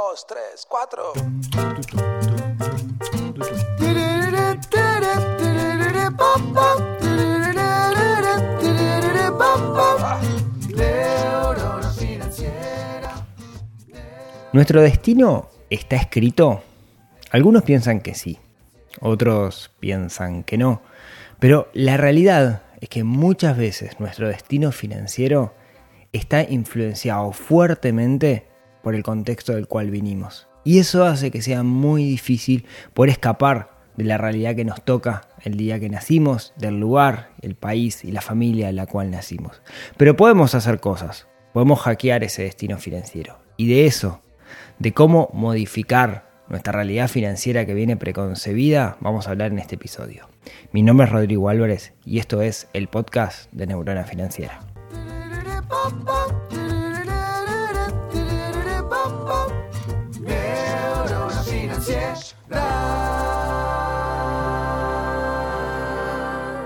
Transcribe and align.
dos, 0.00 0.26
tres, 0.26 0.66
cuatro. 0.66 1.12
¿Nuestro 14.52 14.80
destino 14.80 15.50
está 15.68 15.96
escrito? 15.96 16.62
Algunos 17.30 17.62
piensan 17.62 18.00
que 18.00 18.14
sí, 18.14 18.38
otros 19.00 19.70
piensan 19.80 20.44
que 20.44 20.56
no, 20.56 20.80
pero 21.38 21.68
la 21.74 21.98
realidad 21.98 22.62
es 22.80 22.88
que 22.88 23.04
muchas 23.04 23.56
veces 23.56 24.00
nuestro 24.00 24.28
destino 24.28 24.72
financiero 24.72 25.52
está 26.12 26.42
influenciado 26.42 27.32
fuertemente 27.32 28.49
por 28.82 28.94
el 28.94 29.02
contexto 29.02 29.54
del 29.54 29.68
cual 29.68 29.90
vinimos. 29.90 30.48
Y 30.64 30.78
eso 30.78 31.04
hace 31.04 31.30
que 31.30 31.42
sea 31.42 31.62
muy 31.62 32.04
difícil 32.04 32.66
poder 32.94 33.10
escapar 33.10 33.70
de 33.96 34.04
la 34.04 34.18
realidad 34.18 34.54
que 34.54 34.64
nos 34.64 34.82
toca 34.84 35.28
el 35.42 35.56
día 35.56 35.80
que 35.80 35.88
nacimos, 35.88 36.52
del 36.56 36.78
lugar, 36.78 37.30
el 37.42 37.54
país 37.54 38.04
y 38.04 38.12
la 38.12 38.20
familia 38.20 38.68
en 38.68 38.76
la 38.76 38.86
cual 38.86 39.10
nacimos. 39.10 39.62
Pero 39.96 40.16
podemos 40.16 40.54
hacer 40.54 40.80
cosas, 40.80 41.28
podemos 41.52 41.80
hackear 41.80 42.24
ese 42.24 42.42
destino 42.42 42.78
financiero. 42.78 43.38
Y 43.56 43.68
de 43.68 43.86
eso 43.86 44.22
de 44.78 44.92
cómo 44.92 45.30
modificar 45.32 46.30
nuestra 46.48 46.72
realidad 46.72 47.08
financiera 47.08 47.64
que 47.64 47.74
viene 47.74 47.96
preconcebida, 47.96 48.96
vamos 49.00 49.28
a 49.28 49.30
hablar 49.30 49.52
en 49.52 49.60
este 49.60 49.76
episodio. 49.76 50.28
Mi 50.72 50.82
nombre 50.82 51.06
es 51.06 51.12
Rodrigo 51.12 51.48
Álvarez 51.48 51.92
y 52.04 52.18
esto 52.18 52.42
es 52.42 52.68
el 52.72 52.88
podcast 52.88 53.52
de 53.52 53.66
Neurona 53.66 54.04
Financiera. 54.04 54.60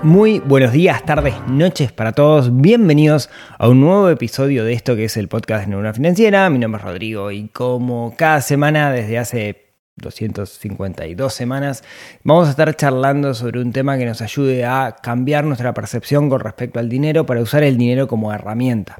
Muy 0.03 0.39
buenos 0.39 0.71
días, 0.71 1.03
tardes, 1.05 1.33
noches 1.47 1.91
para 1.91 2.11
todos. 2.11 2.61
Bienvenidos 2.61 3.29
a 3.57 3.67
un 3.69 3.81
nuevo 3.81 4.09
episodio 4.09 4.63
de 4.63 4.73
esto 4.73 4.95
que 4.95 5.05
es 5.05 5.17
el 5.17 5.27
podcast 5.27 5.63
de 5.63 5.71
Neurona 5.71 5.93
Financiera. 5.93 6.49
Mi 6.49 6.59
nombre 6.59 6.79
es 6.79 6.85
Rodrigo 6.85 7.31
y 7.31 7.47
como 7.47 8.13
cada 8.15 8.41
semana 8.41 8.91
desde 8.91 9.17
hace 9.17 9.65
252 9.97 11.33
semanas 11.33 11.83
vamos 12.23 12.47
a 12.47 12.51
estar 12.51 12.75
charlando 12.75 13.33
sobre 13.33 13.61
un 13.61 13.71
tema 13.71 13.97
que 13.97 14.05
nos 14.05 14.21
ayude 14.21 14.65
a 14.65 14.95
cambiar 15.01 15.45
nuestra 15.45 15.73
percepción 15.73 16.29
con 16.29 16.41
respecto 16.41 16.79
al 16.79 16.89
dinero 16.89 17.25
para 17.25 17.41
usar 17.41 17.63
el 17.63 17.77
dinero 17.77 18.07
como 18.07 18.33
herramienta. 18.33 18.97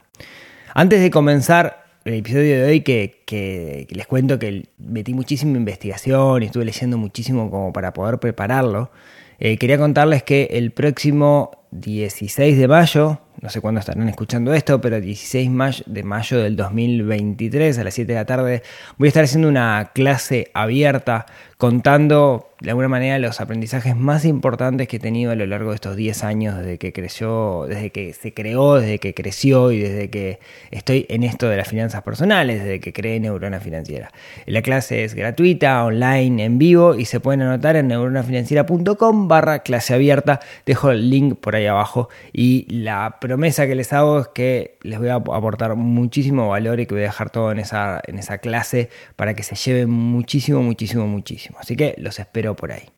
Antes 0.73 1.01
de 1.01 1.11
comenzar 1.11 1.85
el 2.05 2.13
episodio 2.13 2.57
de 2.57 2.63
hoy 2.65 2.81
que, 2.81 3.23
que, 3.25 3.87
les 3.89 4.05
cuento 4.05 4.37
que 4.37 4.69
metí 4.77 5.13
muchísima 5.13 5.57
investigación 5.57 6.43
y 6.43 6.45
estuve 6.45 6.63
leyendo 6.63 6.97
muchísimo 6.97 7.49
como 7.49 7.73
para 7.73 7.93
poder 7.93 8.19
prepararlo. 8.19 8.91
Eh, 9.39 9.57
quería 9.57 9.77
contarles 9.77 10.23
que 10.23 10.49
el 10.51 10.71
próximo 10.71 11.51
16 11.71 12.57
de 12.57 12.67
mayo, 12.67 13.19
no 13.41 13.49
sé 13.49 13.61
cuándo 13.61 13.79
estarán 13.79 14.07
escuchando 14.09 14.53
esto, 14.53 14.81
pero 14.81 14.99
16 14.99 15.51
de 15.85 16.03
mayo 16.03 16.37
del 16.39 16.55
2023 16.55 17.77
a 17.77 17.83
las 17.83 17.93
7 17.93 18.11
de 18.11 18.17
la 18.17 18.25
tarde 18.25 18.63
voy 18.97 19.07
a 19.07 19.09
estar 19.09 19.23
haciendo 19.23 19.47
una 19.47 19.91
clase 19.93 20.51
abierta 20.53 21.25
contando 21.57 22.49
de 22.59 22.69
alguna 22.69 22.87
manera 22.87 23.19
los 23.19 23.41
aprendizajes 23.41 23.95
más 23.95 24.25
importantes 24.25 24.87
que 24.87 24.97
he 24.97 24.99
tenido 24.99 25.31
a 25.31 25.35
lo 25.35 25.45
largo 25.45 25.69
de 25.69 25.75
estos 25.75 25.95
10 25.95 26.23
años 26.23 26.57
desde 26.57 26.77
que 26.77 26.93
creció, 26.93 27.65
desde 27.67 27.91
que 27.91 28.13
se 28.13 28.33
creó, 28.33 28.75
desde 28.75 28.97
que 28.99 29.13
creció 29.13 29.71
y 29.71 29.79
desde 29.79 30.09
que 30.09 30.39
estoy 30.71 31.05
en 31.09 31.23
esto 31.23 31.49
de 31.49 31.57
las 31.57 31.67
finanzas 31.67 32.01
personales, 32.01 32.63
desde 32.63 32.79
que 32.79 32.93
creé 32.93 33.19
Neurona 33.19 33.59
Financiera. 33.59 34.11
La 34.45 34.61
clase 34.61 35.03
es 35.03 35.13
gratuita, 35.13 35.83
online, 35.83 36.43
en 36.45 36.57
vivo 36.57 36.95
y 36.95 37.05
se 37.05 37.19
pueden 37.19 37.41
anotar 37.41 37.75
en 37.75 37.87
neuronafinanciera.com 37.89 39.27
barra 39.27 39.59
clase 39.59 39.93
abierta. 39.93 40.39
Dejo 40.65 40.91
el 40.91 41.09
link 41.09 41.37
por 41.39 41.55
ahí 41.55 41.67
abajo 41.67 42.09
y 42.33 42.65
la 42.69 43.17
promesa 43.27 43.65
que 43.65 43.73
les 43.73 43.91
hago 43.91 44.19
es 44.19 44.27
que 44.27 44.77
les 44.83 44.99
voy 44.99 45.09
a 45.09 45.15
aportar 45.15 45.75
muchísimo 45.75 46.49
valor 46.49 46.79
y 46.79 46.85
que 46.85 46.93
voy 46.93 47.03
a 47.03 47.07
dejar 47.07 47.31
todo 47.31 47.51
en 47.51 47.59
esa, 47.59 47.99
en 48.05 48.19
esa 48.19 48.37
clase 48.37 48.89
para 49.15 49.33
que 49.33 49.41
se 49.41 49.55
lleven 49.55 49.89
muchísimo, 49.89 50.61
muchísimo, 50.61 51.07
muchísimo. 51.07 51.57
Así 51.59 51.75
que 51.75 51.95
los 51.97 52.19
espero 52.19 52.55
por 52.55 52.71
ahí. 52.71 52.89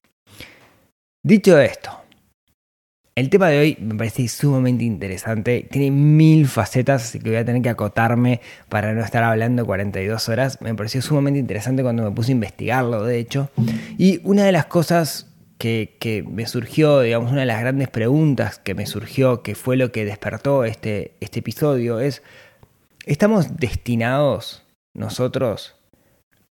Dicho 1.24 1.58
esto, 1.60 1.92
el 3.16 3.30
tema 3.30 3.48
de 3.48 3.60
hoy 3.60 3.78
me 3.80 3.96
parece 3.96 4.28
sumamente 4.28 4.84
interesante, 4.84 5.68
tiene 5.72 5.92
mil 5.92 6.48
facetas, 6.48 7.04
así 7.04 7.20
que 7.20 7.30
voy 7.30 7.40
a 7.40 7.46
tener 7.46 7.62
que 7.62 7.70
acotarme 7.70 8.42
para 8.70 8.94
no 8.94 9.04
estar 9.04 9.24
hablando 9.24 9.66
42 9.66 10.30
horas. 10.30 10.62
Me 10.62 10.76
pareció 10.76 11.02
sumamente 11.02 11.40
interesante 11.40 11.82
cuando 11.82 12.04
me 12.04 12.12
puse 12.12 12.32
a 12.32 12.34
investigarlo, 12.34 13.04
de 13.04 13.18
hecho. 13.18 13.50
Y 13.98 14.20
una 14.24 14.44
de 14.44 14.52
las 14.52 14.66
cosas 14.66 15.27
que, 15.58 15.98
que, 16.00 16.24
me 16.24 16.46
surgió, 16.46 17.02
digamos, 17.02 17.32
una 17.32 17.42
de 17.42 17.48
las 17.48 17.62
grandes 17.62 17.90
preguntas 17.90 18.60
que 18.60 18.76
me 18.76 18.86
surgió, 18.86 19.42
que 19.42 19.56
fue 19.56 19.78
lo 19.78 19.92
que 19.92 20.06
despertó 20.06 20.64
este, 20.64 21.16
este 21.20 21.40
episodio, 21.40 22.00
es, 22.00 22.22
¿estamos 23.06 23.58
destinados 23.58 24.64
nosotros 24.94 25.76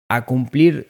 a 0.07 0.25
cumplir 0.25 0.87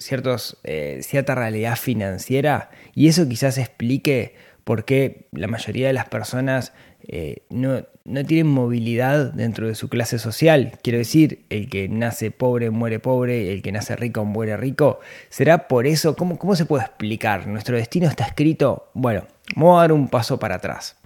eh, 0.63 0.99
cierta 1.01 1.35
realidad 1.35 1.77
financiera 1.77 2.69
y 2.93 3.07
eso 3.07 3.27
quizás 3.27 3.57
explique 3.57 4.35
por 4.63 4.83
qué 4.83 5.27
la 5.31 5.47
mayoría 5.47 5.87
de 5.87 5.93
las 5.93 6.09
personas 6.09 6.73
eh, 7.07 7.45
no, 7.49 7.85
no, 8.05 8.23
tienen 8.23 8.47
movilidad 8.47 9.33
dentro 9.33 9.67
de 9.67 9.75
su 9.75 9.89
clase 9.89 10.19
social. 10.19 10.77
Quiero 10.83 10.99
decir, 10.99 11.45
el 11.49 11.69
que 11.69 11.89
nace 11.89 12.31
pobre 12.31 12.69
muere 12.69 12.99
pobre, 12.99 13.51
el 13.51 13.61
que 13.61 13.71
nace 13.71 13.95
rico 13.95 14.23
muere 14.25 14.55
rico. 14.57 14.99
¿Será 15.29 15.67
por 15.67 15.87
eso? 15.87 16.15
¿Cómo, 16.15 16.37
cómo 16.37 16.55
se 16.55 16.65
puede 16.65 16.85
explicar? 16.85 17.47
¿Nuestro 17.47 17.75
destino 17.75 18.07
está 18.07 18.25
escrito? 18.25 18.89
Bueno, 18.93 19.25
vamos 19.55 19.77
a 19.77 19.81
dar 19.81 19.91
un 19.91 20.07
paso 20.07 20.39
para 20.39 20.55
atrás. 20.55 20.97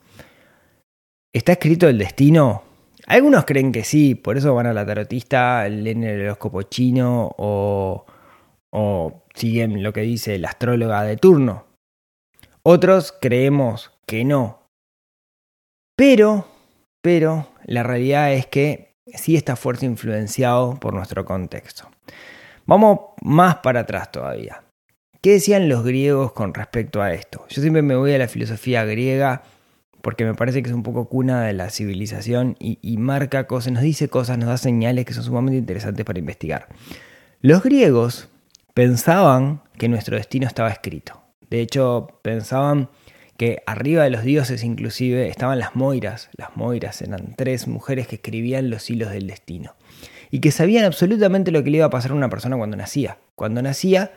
¿Está 1.34 1.54
escrito 1.54 1.88
el 1.88 1.98
destino? 1.98 2.64
Algunos 3.08 3.46
creen 3.46 3.72
que 3.72 3.84
sí, 3.84 4.14
por 4.14 4.38
eso 4.38 4.54
van 4.54 4.68
a 4.68 4.74
la 4.74 4.86
tarotista, 4.86 5.68
leen 5.68 6.04
el 6.04 6.22
horóscopo 6.22 6.64
chino 6.64 7.34
o, 7.38 8.06
o 8.72 9.24
siguen 9.34 9.82
lo 9.82 9.94
que 9.94 10.02
dice 10.02 10.38
la 10.38 10.50
astróloga 10.50 11.04
de 11.04 11.18
turno. 11.18 11.66
Otros 12.62 13.14
creemos 13.20 13.92
que 14.06 14.26
no. 14.26 14.60
Pero, 15.96 16.46
pero, 17.02 17.50
la 17.66 17.84
realidad 17.84 18.34
es 18.34 18.46
que 18.46 18.96
sí 19.14 19.36
está 19.36 19.56
fuerte 19.56 19.86
influenciado 19.86 20.80
por 20.80 20.94
nuestro 20.94 21.26
contexto. 21.26 21.90
Vamos 22.66 23.00
más 23.22 23.58
para 23.58 23.82
atrás 23.82 24.12
todavía. 24.12 24.64
¿Qué 25.22 25.32
decían 25.32 25.68
los 25.68 25.84
griegos 25.84 26.32
con 26.32 26.54
respecto 26.54 27.02
a 27.02 27.14
esto? 27.14 27.46
Yo 27.50 27.62
siempre 27.62 27.82
me 27.82 27.96
voy 27.96 28.14
a 28.14 28.18
la 28.18 28.28
filosofía 28.28 28.86
griega 28.86 29.44
porque 30.02 30.24
me 30.24 30.34
parece 30.34 30.64
que 30.64 30.70
es 30.70 30.76
un 30.76 30.84
poco 30.84 31.10
cuna 31.10 31.44
de 31.44 31.54
la 31.54 31.70
civilización 31.70 32.56
y, 32.60 32.98
marca 32.98 33.48
cosas, 33.48 33.74
nos 33.74 33.82
dice 33.84 34.08
cosas, 34.08 34.38
nos 34.38 34.48
da 34.48 34.58
señales 34.58 35.06
que 35.06 35.14
son 35.14 35.24
sumamente 35.24 35.58
interesantes 35.58 36.06
para 36.06 36.20
investigar. 36.20 36.68
Los 37.42 37.64
griegos 37.64 38.30
pensaban 38.74 39.62
que 39.78 39.90
nuestro 39.90 40.16
destino 40.16 40.48
estaba 40.48 40.70
escrito. 40.70 41.22
De 41.50 41.60
hecho, 41.62 42.20
pensaban 42.22 42.90
que 43.40 43.64
arriba 43.66 44.04
de 44.04 44.10
los 44.10 44.24
dioses 44.24 44.66
inclusive 44.66 45.30
estaban 45.30 45.60
las 45.60 45.74
moiras. 45.74 46.30
Las 46.36 46.58
moiras 46.58 47.02
eran 47.02 47.36
tres 47.38 47.70
mujeres 47.70 48.06
que 48.06 48.16
escribían 48.16 48.70
los 48.70 48.90
hilos 48.90 49.12
del 49.12 49.28
destino. 49.28 49.76
Y 50.30 50.42
que 50.42 50.52
sabían 50.52 50.84
absolutamente 50.84 51.50
lo 51.50 51.64
que 51.64 51.70
le 51.70 51.78
iba 51.78 51.86
a 51.86 51.90
pasar 51.90 52.12
a 52.12 52.16
una 52.16 52.30
persona 52.30 52.58
cuando 52.58 52.76
nacía. 52.76 53.18
Cuando 53.36 53.62
nacía 53.62 54.12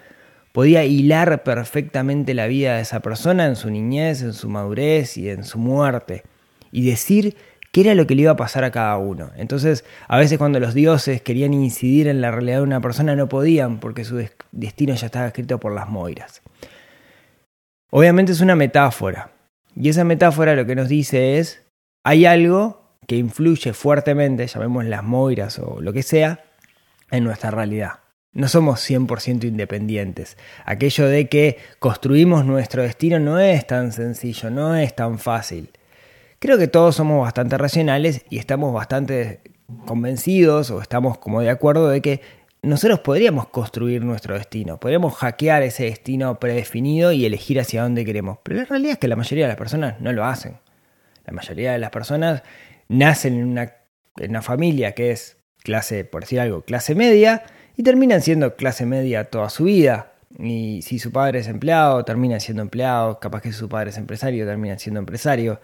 podía 0.50 0.84
hilar 0.84 1.44
perfectamente 1.44 2.34
la 2.34 2.48
vida 2.48 2.74
de 2.74 2.82
esa 2.82 2.98
persona 2.98 3.46
en 3.46 3.54
su 3.54 3.70
niñez, 3.70 4.22
en 4.22 4.32
su 4.32 4.48
madurez 4.48 5.16
y 5.16 5.30
en 5.30 5.44
su 5.44 5.60
muerte, 5.60 6.24
y 6.72 6.84
decir 6.84 7.36
qué 7.70 7.82
era 7.82 7.94
lo 7.94 8.08
que 8.08 8.16
le 8.16 8.22
iba 8.22 8.32
a 8.32 8.36
pasar 8.36 8.64
a 8.64 8.72
cada 8.72 8.98
uno. 8.98 9.30
Entonces, 9.36 9.84
a 10.08 10.18
veces 10.18 10.36
cuando 10.36 10.58
los 10.58 10.74
dioses 10.74 11.22
querían 11.22 11.54
incidir 11.54 12.08
en 12.08 12.22
la 12.22 12.32
realidad 12.32 12.56
de 12.56 12.62
una 12.64 12.80
persona 12.80 13.14
no 13.14 13.28
podían 13.28 13.78
porque 13.78 14.04
su 14.04 14.20
destino 14.50 14.96
ya 14.96 15.06
estaba 15.06 15.28
escrito 15.28 15.60
por 15.60 15.72
las 15.72 15.88
moiras. 15.88 16.42
Obviamente 17.94 18.32
es 18.32 18.40
una 18.40 18.56
metáfora, 18.56 19.32
y 19.76 19.90
esa 19.90 20.02
metáfora 20.02 20.56
lo 20.56 20.64
que 20.64 20.74
nos 20.74 20.88
dice 20.88 21.36
es, 21.38 21.62
hay 22.02 22.24
algo 22.24 22.96
que 23.06 23.16
influye 23.16 23.74
fuertemente, 23.74 24.46
llamemos 24.46 24.86
las 24.86 25.04
moiras 25.04 25.58
o 25.58 25.78
lo 25.78 25.92
que 25.92 26.02
sea, 26.02 26.42
en 27.10 27.22
nuestra 27.24 27.50
realidad. 27.50 28.00
No 28.32 28.48
somos 28.48 28.80
100% 28.88 29.44
independientes. 29.44 30.38
Aquello 30.64 31.06
de 31.06 31.28
que 31.28 31.58
construimos 31.80 32.46
nuestro 32.46 32.82
destino 32.82 33.18
no 33.18 33.38
es 33.38 33.66
tan 33.66 33.92
sencillo, 33.92 34.48
no 34.48 34.74
es 34.74 34.96
tan 34.96 35.18
fácil. 35.18 35.68
Creo 36.38 36.56
que 36.56 36.68
todos 36.68 36.96
somos 36.96 37.20
bastante 37.20 37.58
racionales 37.58 38.24
y 38.30 38.38
estamos 38.38 38.72
bastante 38.72 39.42
convencidos 39.84 40.70
o 40.70 40.80
estamos 40.80 41.18
como 41.18 41.42
de 41.42 41.50
acuerdo 41.50 41.90
de 41.90 42.00
que 42.00 42.22
nosotros 42.62 43.00
podríamos 43.00 43.48
construir 43.48 44.04
nuestro 44.04 44.34
destino, 44.34 44.78
podríamos 44.78 45.14
hackear 45.14 45.62
ese 45.64 45.84
destino 45.84 46.38
predefinido 46.38 47.10
y 47.10 47.26
elegir 47.26 47.58
hacia 47.58 47.82
dónde 47.82 48.04
queremos. 48.04 48.38
Pero 48.44 48.60
la 48.60 48.64
realidad 48.66 48.92
es 48.92 48.98
que 48.98 49.08
la 49.08 49.16
mayoría 49.16 49.46
de 49.46 49.48
las 49.48 49.58
personas 49.58 50.00
no 50.00 50.12
lo 50.12 50.24
hacen. 50.24 50.58
La 51.26 51.32
mayoría 51.32 51.72
de 51.72 51.78
las 51.80 51.90
personas 51.90 52.42
nacen 52.88 53.34
en 53.34 53.48
una, 53.48 53.74
en 54.16 54.30
una 54.30 54.42
familia 54.42 54.92
que 54.92 55.10
es 55.10 55.38
clase, 55.64 56.04
por 56.04 56.22
decir 56.22 56.38
algo, 56.38 56.62
clase 56.62 56.94
media 56.94 57.42
y 57.76 57.82
terminan 57.82 58.22
siendo 58.22 58.54
clase 58.54 58.86
media 58.86 59.24
toda 59.24 59.50
su 59.50 59.64
vida. 59.64 60.12
Y 60.38 60.82
si 60.82 61.00
su 61.00 61.10
padre 61.10 61.40
es 61.40 61.48
empleado, 61.48 62.04
terminan 62.04 62.40
siendo 62.40 62.62
empleado, 62.62 63.18
capaz 63.18 63.42
que 63.42 63.52
su 63.52 63.68
padre 63.68 63.90
es 63.90 63.98
empresario, 63.98 64.46
terminan 64.46 64.78
siendo 64.78 65.00
empresario. 65.00 65.60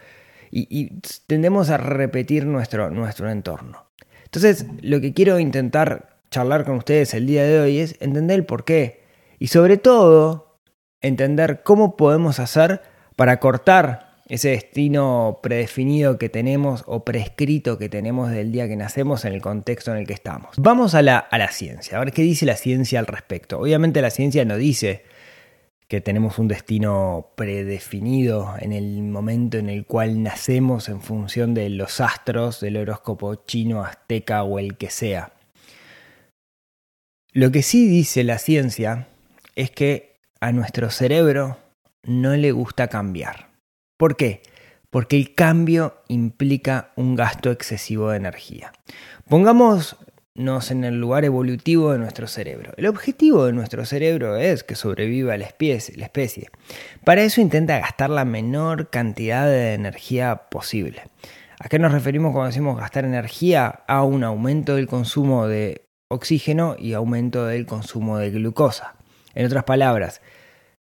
Y, 0.50 1.00
tendemos 1.26 1.70
a 1.70 1.76
repetir 1.76 2.46
nuestro, 2.46 2.90
nuestro 2.90 3.30
entorno. 3.30 3.86
Entonces, 4.24 4.66
lo 4.80 5.00
que 5.00 5.12
quiero 5.12 5.38
intentar 5.38 6.17
charlar 6.30 6.64
con 6.64 6.76
ustedes 6.76 7.14
el 7.14 7.26
día 7.26 7.44
de 7.44 7.60
hoy 7.60 7.78
es 7.78 7.96
entender 8.00 8.38
el 8.38 8.44
por 8.44 8.64
qué. 8.64 9.02
Y 9.38 9.48
sobre 9.48 9.76
todo, 9.76 10.58
entender 11.00 11.62
cómo 11.62 11.96
podemos 11.96 12.40
hacer 12.40 12.82
para 13.16 13.40
cortar 13.40 14.08
ese 14.28 14.50
destino 14.50 15.40
predefinido 15.42 16.18
que 16.18 16.28
tenemos 16.28 16.84
o 16.86 17.04
prescrito 17.04 17.78
que 17.78 17.88
tenemos 17.88 18.30
del 18.30 18.52
día 18.52 18.68
que 18.68 18.76
nacemos 18.76 19.24
en 19.24 19.32
el 19.32 19.40
contexto 19.40 19.90
en 19.90 19.98
el 19.98 20.06
que 20.06 20.12
estamos. 20.12 20.50
Vamos 20.58 20.94
a 20.94 21.02
la, 21.02 21.18
a 21.18 21.38
la 21.38 21.50
ciencia, 21.50 21.96
a 21.96 22.00
ver 22.00 22.12
qué 22.12 22.22
dice 22.22 22.44
la 22.44 22.56
ciencia 22.56 22.98
al 22.98 23.06
respecto. 23.06 23.58
Obviamente 23.58 24.02
la 24.02 24.10
ciencia 24.10 24.44
no 24.44 24.56
dice 24.56 25.04
que 25.88 26.02
tenemos 26.02 26.38
un 26.38 26.48
destino 26.48 27.30
predefinido 27.34 28.54
en 28.58 28.72
el 28.72 29.02
momento 29.04 29.56
en 29.56 29.70
el 29.70 29.86
cual 29.86 30.22
nacemos 30.22 30.90
en 30.90 31.00
función 31.00 31.54
de 31.54 31.70
los 31.70 32.02
astros, 32.02 32.60
del 32.60 32.76
horóscopo 32.76 33.34
chino, 33.46 33.82
azteca 33.82 34.42
o 34.42 34.58
el 34.58 34.76
que 34.76 34.90
sea. 34.90 35.32
Lo 37.32 37.52
que 37.52 37.62
sí 37.62 37.86
dice 37.86 38.24
la 38.24 38.38
ciencia 38.38 39.08
es 39.54 39.70
que 39.70 40.16
a 40.40 40.50
nuestro 40.52 40.90
cerebro 40.90 41.58
no 42.02 42.34
le 42.36 42.52
gusta 42.52 42.88
cambiar. 42.88 43.50
¿Por 43.98 44.16
qué? 44.16 44.40
Porque 44.88 45.16
el 45.16 45.34
cambio 45.34 46.02
implica 46.08 46.92
un 46.96 47.16
gasto 47.16 47.50
excesivo 47.50 48.10
de 48.10 48.16
energía. 48.16 48.72
Pongámonos 49.28 49.96
en 50.70 50.84
el 50.84 50.98
lugar 50.98 51.26
evolutivo 51.26 51.92
de 51.92 51.98
nuestro 51.98 52.28
cerebro. 52.28 52.72
El 52.78 52.86
objetivo 52.86 53.44
de 53.44 53.52
nuestro 53.52 53.84
cerebro 53.84 54.36
es 54.36 54.64
que 54.64 54.74
sobreviva 54.74 55.36
la 55.36 55.44
especie. 55.44 56.48
Para 57.04 57.22
eso 57.22 57.42
intenta 57.42 57.78
gastar 57.78 58.08
la 58.08 58.24
menor 58.24 58.88
cantidad 58.88 59.46
de 59.46 59.74
energía 59.74 60.44
posible. 60.50 61.02
¿A 61.60 61.68
qué 61.68 61.78
nos 61.78 61.92
referimos 61.92 62.32
cuando 62.32 62.46
decimos 62.46 62.78
gastar 62.78 63.04
energía? 63.04 63.80
A 63.86 64.02
un 64.04 64.24
aumento 64.24 64.76
del 64.76 64.86
consumo 64.86 65.46
de 65.46 65.87
oxígeno 66.08 66.76
y 66.78 66.94
aumento 66.94 67.46
del 67.46 67.66
consumo 67.66 68.18
de 68.18 68.30
glucosa. 68.30 68.94
En 69.34 69.46
otras 69.46 69.64
palabras, 69.64 70.20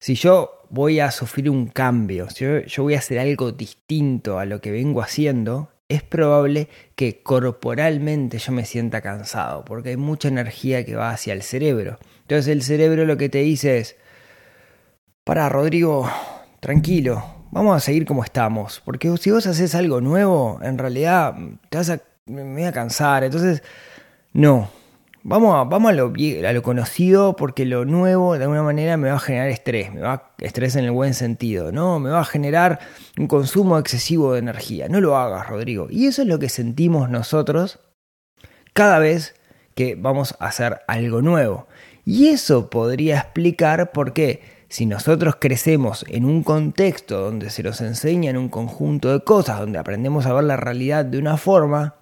si 0.01 0.15
yo 0.15 0.63
voy 0.71 1.01
a 1.01 1.11
sufrir 1.11 1.51
un 1.51 1.67
cambio, 1.67 2.29
si 2.31 2.45
yo, 2.67 2.83
voy 2.83 2.95
a 2.95 2.99
hacer 2.99 3.19
algo 3.19 3.53
distinto 3.53 4.39
a 4.39 4.45
lo 4.45 4.61
que 4.61 4.71
vengo 4.71 5.03
haciendo, 5.03 5.71
es 5.89 6.03
probable 6.03 6.69
que 6.95 7.23
corporalmente 7.23 8.39
yo 8.39 8.53
me 8.53 8.67
sienta 8.67 9.01
cansado, 9.01 9.65
porque 9.65 9.91
hay 9.91 9.97
mucha 9.97 10.29
energía 10.29 10.85
que 10.85 10.95
va 10.95 11.11
hacia 11.11 11.33
el 11.33 11.43
cerebro. 11.43 11.99
Entonces 12.23 12.49
el 12.49 12.63
cerebro 12.63 13.07
lo 13.07 13.17
que 13.17 13.31
te 13.31 13.39
dice 13.39 13.79
es, 13.79 13.97
para 15.25 15.49
Rodrigo, 15.49 16.11
tranquilo, 16.61 17.25
vamos 17.51 17.77
a 17.77 17.81
seguir 17.81 18.05
como 18.05 18.23
estamos, 18.23 18.83
porque 18.85 19.17
si 19.17 19.31
vos 19.31 19.47
haces 19.47 19.75
algo 19.75 20.01
nuevo, 20.03 20.61
en 20.63 20.77
realidad 20.77 21.35
te 21.71 21.79
vas 21.79 21.91
a, 21.91 22.01
me 22.27 22.43
voy 22.45 22.65
a 22.65 22.73
cansar, 22.73 23.25
entonces 23.25 23.63
no, 24.35 24.71
Vamos, 25.31 25.55
a, 25.55 25.65
vamos 25.65 25.91
a, 25.91 25.95
lo, 25.95 26.07
a 26.07 26.53
lo 26.55 26.63
conocido 26.63 27.37
porque 27.37 27.67
lo 27.67 27.85
nuevo 27.85 28.39
de 28.39 28.45
alguna 28.45 28.63
manera 28.63 28.97
me 28.97 29.11
va 29.11 29.17
a 29.17 29.21
generar 29.21 29.51
estrés, 29.51 29.93
me 29.93 30.01
va 30.01 30.15
a 30.15 30.33
estrés 30.39 30.75
en 30.75 30.87
el 30.87 30.91
buen 30.91 31.13
sentido, 31.13 31.71
¿no? 31.71 31.99
Me 31.99 32.09
va 32.09 32.21
a 32.21 32.25
generar 32.25 32.79
un 33.19 33.27
consumo 33.27 33.79
excesivo 33.79 34.33
de 34.33 34.39
energía. 34.39 34.89
No 34.89 35.03
lo 35.03 35.19
hagas, 35.19 35.47
Rodrigo. 35.47 35.89
Y 35.91 36.07
eso 36.07 36.23
es 36.23 36.29
lo 36.29 36.39
que 36.39 36.49
sentimos 36.49 37.11
nosotros 37.11 37.79
cada 38.73 38.99
vez 39.01 39.35
que 39.75 39.97
vamos 39.97 40.35
a 40.41 40.47
hacer 40.47 40.81
algo 40.89 41.21
nuevo. 41.21 41.69
Y 42.07 42.29
eso 42.29 42.71
podría 42.71 43.19
explicar 43.19 43.93
por 43.93 44.15
qué 44.15 44.41
si 44.71 44.87
nosotros 44.87 45.37
crecemos 45.39 46.07
en 46.09 46.25
un 46.25 46.43
contexto 46.43 47.21
donde 47.21 47.51
se 47.51 47.63
nos 47.63 47.83
enseñan 47.83 48.39
un 48.39 48.49
conjunto 48.49 49.13
de 49.13 49.23
cosas, 49.23 49.61
donde 49.61 49.79
aprendemos 49.79 50.25
a 50.25 50.33
ver 50.33 50.45
la 50.45 50.57
realidad 50.57 51.05
de 51.05 51.19
una 51.19 51.37
forma, 51.37 51.97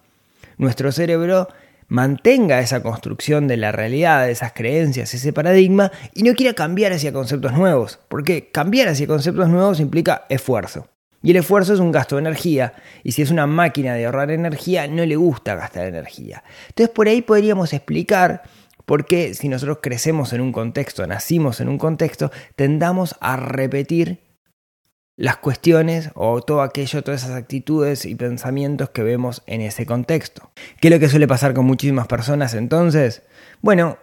nuestro 0.59 0.93
cerebro 0.93 1.49
mantenga 1.89 2.61
esa 2.61 2.83
construcción 2.83 3.49
de 3.49 3.57
la 3.57 3.73
realidad, 3.73 4.27
de 4.27 4.33
esas 4.33 4.53
creencias, 4.53 5.13
ese 5.15 5.33
paradigma, 5.33 5.93
y 6.15 6.23
no 6.23 6.35
quiera 6.35 6.55
cambiar 6.55 6.93
hacia 6.93 7.13
conceptos 7.13 7.53
nuevos, 7.53 7.99
porque 8.09 8.51
cambiar 8.51 8.89
hacia 8.89 9.07
conceptos 9.07 9.49
nuevos 9.49 9.81
implica 9.81 10.25
esfuerzo. 10.29 10.89
Y 11.23 11.31
el 11.31 11.39
esfuerzo 11.39 11.75
es 11.75 11.81
un 11.81 11.93
gasto 11.93 12.17
de 12.17 12.21
energía, 12.21 12.75
y 13.03 13.13
si 13.13 13.23
es 13.23 13.31
una 13.31 13.47
máquina 13.47 13.95
de 13.95 14.07
ahorrar 14.07 14.31
energía, 14.31 14.87
no 14.87 15.05
le 15.05 15.17
gusta 15.17 15.55
gastar 15.55 15.87
energía. 15.87 16.45
Entonces 16.69 16.95
por 16.95 17.09
ahí 17.09 17.23
podríamos 17.23 17.73
explicar 17.73 18.43
por 18.85 19.07
qué 19.07 19.35
si 19.35 19.49
nosotros 19.49 19.79
crecemos 19.83 20.33
en 20.33 20.41
un 20.41 20.53
contexto, 20.53 21.07
nacimos 21.07 21.61
en 21.61 21.69
un 21.69 21.79
contexto, 21.79 22.31
tendamos 22.55 23.17
a 23.21 23.37
repetir 23.37 24.26
las 25.17 25.39
cuestiones 25.39 26.11
o 26.15 26.43
todo 26.43 26.63
aquello, 26.63 27.03
todas 27.03 27.25
esas 27.25 27.37
actitudes 27.37 28.05
y 28.05 28.15
pensamientos 28.15 28.91
que 28.91 29.03
vemos 29.03 29.43
en 29.47 29.63
ese 29.63 29.87
contexto. 29.87 30.51
¿Qué 30.81 30.89
es 30.89 30.95
lo 30.95 31.01
que 31.01 31.09
suele 31.09 31.27
pasar 31.27 31.55
con 31.55 31.65
muchísimas 31.65 32.07
personas 32.07 32.55
entonces? 32.55 33.23
Bueno, 33.63 33.99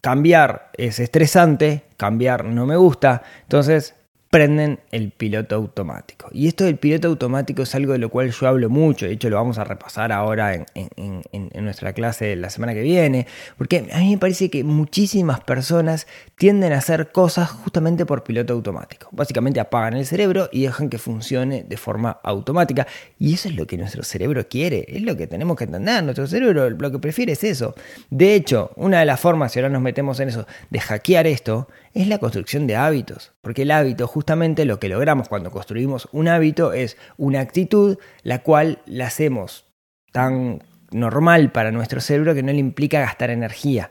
cambiar 0.00 0.70
es 0.74 1.00
estresante, 1.00 1.84
cambiar 1.96 2.44
no 2.44 2.66
me 2.66 2.76
gusta, 2.76 3.22
entonces 3.42 3.94
prenden 4.30 4.80
el 4.90 5.10
piloto 5.10 5.54
automático. 5.54 6.28
Y 6.32 6.48
esto 6.48 6.64
del 6.64 6.76
piloto 6.76 7.08
automático 7.08 7.62
es 7.62 7.74
algo 7.74 7.92
de 7.92 7.98
lo 7.98 8.10
cual 8.10 8.30
yo 8.30 8.46
hablo 8.46 8.68
mucho, 8.68 9.06
de 9.06 9.12
hecho 9.12 9.30
lo 9.30 9.36
vamos 9.36 9.58
a 9.58 9.64
repasar 9.64 10.12
ahora 10.12 10.66
en, 10.74 11.64
nuestra 11.64 11.92
clase 11.92 12.36
la 12.36 12.50
semana 12.50 12.74
que 12.74 12.82
viene, 12.82 13.26
porque 13.56 13.88
a 13.92 13.98
mí 13.98 14.10
me 14.10 14.18
parece 14.18 14.50
que 14.50 14.64
muchísimas 14.64 15.40
personas 15.40 16.06
tienden 16.36 16.72
a 16.72 16.78
hacer 16.78 17.10
cosas 17.10 17.50
justamente 17.50 18.04
por 18.04 18.22
piloto 18.22 18.52
automático. 18.52 19.08
Básicamente 19.12 19.60
apagan 19.60 19.94
el 19.94 20.06
cerebro 20.06 20.48
y 20.52 20.62
dejan 20.62 20.88
que 20.88 20.98
funcione 20.98 21.64
de 21.64 21.76
forma 21.76 22.20
automática. 22.22 22.86
Y 23.18 23.34
eso 23.34 23.48
es 23.48 23.56
lo 23.56 23.66
que 23.66 23.78
nuestro 23.78 24.02
cerebro 24.02 24.46
quiere, 24.48 24.84
es 24.88 25.02
lo 25.02 25.16
que 25.16 25.26
tenemos 25.26 25.56
que 25.56 25.64
entender. 25.64 26.04
Nuestro 26.04 26.26
cerebro 26.26 26.70
lo 26.70 26.90
que 26.92 26.98
prefiere 26.98 27.32
es 27.32 27.44
eso. 27.44 27.74
De 28.10 28.34
hecho, 28.34 28.70
una 28.76 29.00
de 29.00 29.06
las 29.06 29.20
formas, 29.20 29.52
si 29.52 29.58
ahora 29.58 29.70
nos 29.70 29.82
metemos 29.82 30.20
en 30.20 30.28
eso, 30.28 30.46
de 30.70 30.80
hackear 30.80 31.26
esto, 31.26 31.68
es 31.94 32.08
la 32.08 32.18
construcción 32.18 32.66
de 32.66 32.76
hábitos. 32.76 33.32
Porque 33.40 33.62
el 33.62 33.70
hábito, 33.70 34.06
justamente 34.06 34.64
lo 34.64 34.78
que 34.78 34.88
logramos 34.88 35.28
cuando 35.28 35.50
construimos 35.50 36.08
un 36.12 36.28
hábito, 36.28 36.72
es 36.72 36.96
una 37.16 37.40
actitud 37.40 37.98
la 38.22 38.42
cual 38.42 38.80
la 38.86 39.06
hacemos 39.06 39.66
tan 40.12 40.62
normal 40.90 41.52
para 41.52 41.70
nuestro 41.70 42.00
cerebro 42.00 42.34
que 42.34 42.42
no 42.42 42.52
le 42.52 42.58
implica 42.58 43.00
gastar 43.00 43.30
energía. 43.30 43.90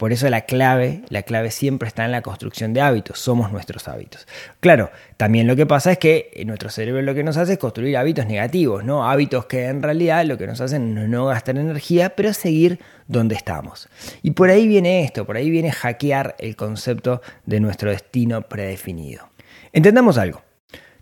Por 0.00 0.14
eso 0.14 0.30
la 0.30 0.46
clave, 0.46 1.02
la 1.10 1.24
clave 1.24 1.50
siempre 1.50 1.86
está 1.86 2.06
en 2.06 2.12
la 2.12 2.22
construcción 2.22 2.72
de 2.72 2.80
hábitos, 2.80 3.18
somos 3.18 3.52
nuestros 3.52 3.86
hábitos. 3.86 4.26
Claro, 4.60 4.90
también 5.18 5.46
lo 5.46 5.56
que 5.56 5.66
pasa 5.66 5.92
es 5.92 5.98
que 5.98 6.42
nuestro 6.46 6.70
cerebro 6.70 7.02
lo 7.02 7.14
que 7.14 7.22
nos 7.22 7.36
hace 7.36 7.52
es 7.52 7.58
construir 7.58 7.98
hábitos 7.98 8.24
negativos, 8.24 8.82
¿no? 8.82 9.06
Hábitos 9.06 9.44
que 9.44 9.66
en 9.66 9.82
realidad 9.82 10.24
lo 10.24 10.38
que 10.38 10.46
nos 10.46 10.58
hacen 10.62 10.96
es 10.96 11.06
no 11.10 11.26
gastar 11.26 11.58
energía, 11.58 12.16
pero 12.16 12.32
seguir 12.32 12.80
donde 13.08 13.34
estamos. 13.34 13.90
Y 14.22 14.30
por 14.30 14.48
ahí 14.48 14.66
viene 14.66 15.04
esto, 15.04 15.26
por 15.26 15.36
ahí 15.36 15.50
viene 15.50 15.70
hackear 15.70 16.34
el 16.38 16.56
concepto 16.56 17.20
de 17.44 17.60
nuestro 17.60 17.90
destino 17.90 18.40
predefinido. 18.48 19.28
Entendamos 19.74 20.16
algo. 20.16 20.40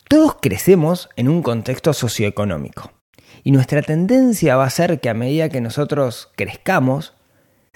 Todos 0.08 0.38
crecemos 0.42 1.08
en 1.14 1.28
un 1.28 1.44
contexto 1.44 1.92
socioeconómico. 1.92 2.90
Y 3.44 3.52
nuestra 3.52 3.80
tendencia 3.80 4.56
va 4.56 4.64
a 4.64 4.70
ser 4.70 4.98
que 4.98 5.08
a 5.08 5.14
medida 5.14 5.50
que 5.50 5.60
nosotros 5.60 6.32
crezcamos, 6.34 7.14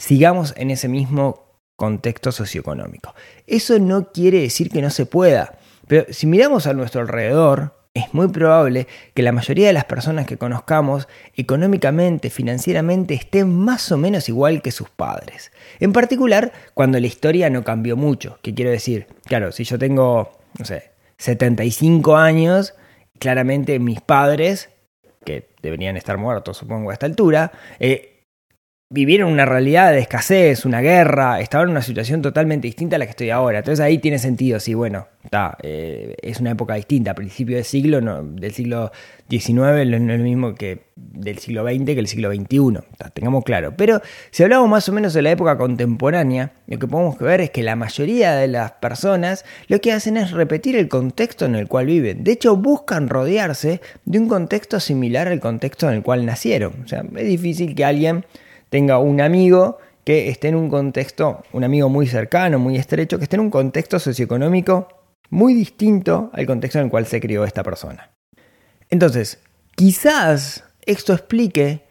sigamos 0.02 0.52
en 0.56 0.72
ese 0.72 0.88
mismo 0.88 1.60
contexto 1.76 2.32
socioeconómico. 2.32 3.14
Eso 3.46 3.78
no 3.78 4.10
quiere 4.10 4.40
decir 4.40 4.68
que 4.68 4.82
no 4.82 4.90
se 4.90 5.06
pueda, 5.06 5.58
pero 5.86 6.06
si 6.12 6.26
miramos 6.26 6.66
a 6.66 6.74
nuestro 6.74 7.02
alrededor, 7.02 7.76
es 7.94 8.12
muy 8.12 8.26
probable 8.28 8.88
que 9.14 9.22
la 9.22 9.30
mayoría 9.30 9.68
de 9.68 9.72
las 9.72 9.84
personas 9.84 10.26
que 10.26 10.38
conozcamos 10.38 11.06
económicamente, 11.36 12.30
financieramente, 12.30 13.14
estén 13.14 13.54
más 13.54 13.92
o 13.92 13.96
menos 13.96 14.28
igual 14.28 14.60
que 14.60 14.72
sus 14.72 14.90
padres. 14.90 15.52
En 15.78 15.92
particular, 15.92 16.52
cuando 16.74 16.98
la 16.98 17.06
historia 17.06 17.48
no 17.48 17.62
cambió 17.62 17.96
mucho. 17.96 18.38
¿Qué 18.42 18.54
quiero 18.54 18.72
decir? 18.72 19.06
Claro, 19.26 19.52
si 19.52 19.62
yo 19.62 19.78
tengo, 19.78 20.32
no 20.58 20.64
sé, 20.64 20.90
75 21.18 22.16
años, 22.16 22.74
claramente 23.20 23.78
mis 23.78 24.00
padres, 24.00 24.70
que 25.24 25.50
deberían 25.62 25.96
estar 25.96 26.18
muertos 26.18 26.56
supongo 26.56 26.90
a 26.90 26.94
esta 26.94 27.06
altura, 27.06 27.52
eh, 27.78 28.11
vivieron 28.92 29.32
una 29.32 29.46
realidad 29.46 29.90
de 29.90 30.00
escasez, 30.00 30.66
una 30.66 30.80
guerra, 30.82 31.40
estaban 31.40 31.68
en 31.68 31.72
una 31.72 31.82
situación 31.82 32.20
totalmente 32.20 32.68
distinta 32.68 32.96
a 32.96 32.98
la 32.98 33.06
que 33.06 33.10
estoy 33.10 33.30
ahora. 33.30 33.58
Entonces 33.58 33.82
ahí 33.82 33.98
tiene 33.98 34.18
sentido, 34.18 34.60
sí, 34.60 34.74
bueno, 34.74 35.08
está, 35.24 35.56
eh, 35.62 36.14
es 36.20 36.40
una 36.40 36.50
época 36.50 36.74
distinta. 36.74 37.12
A 37.12 37.14
principios 37.14 37.56
del 37.56 37.64
siglo, 37.64 38.02
no, 38.02 38.22
del 38.22 38.52
siglo 38.52 38.92
XIX 39.30 39.56
no 39.58 40.12
es 40.12 40.18
lo 40.18 40.24
mismo 40.24 40.54
que 40.54 40.92
del 40.94 41.38
siglo 41.38 41.64
XX 41.64 41.84
que 41.86 41.98
el 42.00 42.06
siglo 42.06 42.30
XXI, 42.30 42.80
tengamos 43.14 43.44
claro. 43.44 43.74
Pero 43.76 44.02
si 44.30 44.42
hablamos 44.42 44.68
más 44.68 44.88
o 44.90 44.92
menos 44.92 45.14
de 45.14 45.22
la 45.22 45.30
época 45.30 45.56
contemporánea, 45.56 46.52
lo 46.66 46.78
que 46.78 46.86
podemos 46.86 47.18
ver 47.18 47.40
es 47.40 47.50
que 47.50 47.62
la 47.62 47.76
mayoría 47.76 48.34
de 48.34 48.48
las 48.48 48.72
personas 48.72 49.46
lo 49.68 49.80
que 49.80 49.92
hacen 49.92 50.18
es 50.18 50.32
repetir 50.32 50.76
el 50.76 50.88
contexto 50.88 51.46
en 51.46 51.54
el 51.54 51.66
cual 51.66 51.86
viven. 51.86 52.24
De 52.24 52.32
hecho, 52.32 52.56
buscan 52.56 53.08
rodearse 53.08 53.80
de 54.04 54.18
un 54.18 54.28
contexto 54.28 54.80
similar 54.80 55.28
al 55.28 55.40
contexto 55.40 55.88
en 55.88 55.94
el 55.94 56.02
cual 56.02 56.26
nacieron. 56.26 56.74
O 56.84 56.88
sea, 56.88 57.02
es 57.16 57.26
difícil 57.26 57.74
que 57.74 57.86
alguien 57.86 58.26
tenga 58.72 58.98
un 58.98 59.20
amigo 59.20 59.76
que 60.02 60.30
esté 60.30 60.48
en 60.48 60.54
un 60.54 60.70
contexto, 60.70 61.42
un 61.52 61.62
amigo 61.62 61.90
muy 61.90 62.06
cercano, 62.06 62.58
muy 62.58 62.76
estrecho, 62.76 63.18
que 63.18 63.24
esté 63.24 63.36
en 63.36 63.42
un 63.42 63.50
contexto 63.50 63.98
socioeconómico 63.98 64.88
muy 65.28 65.52
distinto 65.52 66.30
al 66.32 66.46
contexto 66.46 66.78
en 66.78 66.86
el 66.86 66.90
cual 66.90 67.04
se 67.04 67.20
crió 67.20 67.44
esta 67.44 67.62
persona. 67.62 68.12
Entonces, 68.88 69.40
quizás 69.76 70.64
esto 70.86 71.12
explique, 71.12 71.84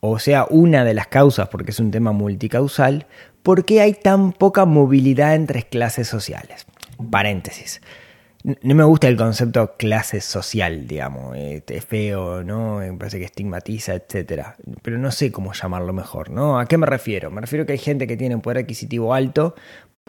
o 0.00 0.18
sea, 0.18 0.44
una 0.50 0.84
de 0.84 0.94
las 0.94 1.06
causas, 1.06 1.48
porque 1.48 1.70
es 1.70 1.78
un 1.78 1.92
tema 1.92 2.10
multicausal, 2.10 3.06
por 3.44 3.64
qué 3.64 3.80
hay 3.80 3.94
tan 3.94 4.32
poca 4.32 4.64
movilidad 4.64 5.36
entre 5.36 5.62
clases 5.62 6.08
sociales. 6.08 6.66
Paréntesis 7.12 7.80
no 8.44 8.74
me 8.74 8.84
gusta 8.84 9.08
el 9.08 9.16
concepto 9.16 9.76
clase 9.76 10.20
social, 10.20 10.86
digamos. 10.88 11.36
Este, 11.36 11.76
es 11.76 11.84
feo, 11.84 12.42
¿no? 12.42 12.78
Me 12.78 12.92
parece 12.94 13.18
que 13.18 13.24
estigmatiza, 13.24 13.94
etc. 13.94 14.46
Pero 14.82 14.98
no 14.98 15.10
sé 15.12 15.30
cómo 15.30 15.52
llamarlo 15.52 15.92
mejor, 15.92 16.30
¿no? 16.30 16.58
¿A 16.58 16.66
qué 16.66 16.76
me 16.76 16.86
refiero? 16.86 17.30
Me 17.30 17.40
refiero 17.40 17.66
que 17.66 17.72
hay 17.72 17.78
gente 17.78 18.06
que 18.06 18.16
tiene 18.16 18.34
un 18.34 18.40
poder 18.40 18.58
adquisitivo 18.58 19.14
alto, 19.14 19.54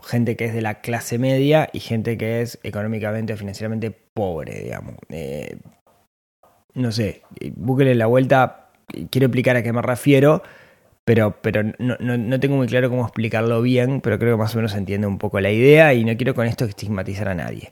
gente 0.03 0.35
que 0.35 0.45
es 0.45 0.53
de 0.53 0.61
la 0.61 0.81
clase 0.81 1.19
media 1.19 1.69
y 1.73 1.79
gente 1.79 2.17
que 2.17 2.41
es 2.41 2.59
económicamente 2.63 3.33
o 3.33 3.37
financieramente 3.37 3.91
pobre, 3.91 4.63
digamos. 4.63 4.95
Eh, 5.09 5.57
no 6.73 6.91
sé, 6.91 7.21
búsquele 7.55 7.93
la 7.93 8.07
vuelta. 8.07 8.71
Quiero 9.11 9.27
explicar 9.27 9.55
a 9.55 9.63
qué 9.63 9.71
me 9.71 9.81
refiero 9.81 10.41
pero, 11.05 11.41
pero 11.41 11.63
no, 11.79 11.97
no, 11.99 12.39
tengo 12.39 12.55
muy 12.55 12.67
claro 12.67 12.89
cómo 12.89 13.03
explicarlo 13.03 13.61
bien, 13.61 13.99
pero 14.01 14.17
creo 14.17 14.35
que 14.35 14.41
más 14.41 14.53
o 14.53 14.57
menos 14.57 14.73
entiende 14.73 15.05
un 15.05 15.17
poco 15.17 15.39
la 15.41 15.51
idea 15.51 15.93
y 15.93 16.05
no 16.05 16.15
quiero 16.15 16.33
con 16.33 16.47
esto 16.47 16.65
estigmatizar 16.65 17.27
a 17.27 17.35
nadie. 17.35 17.69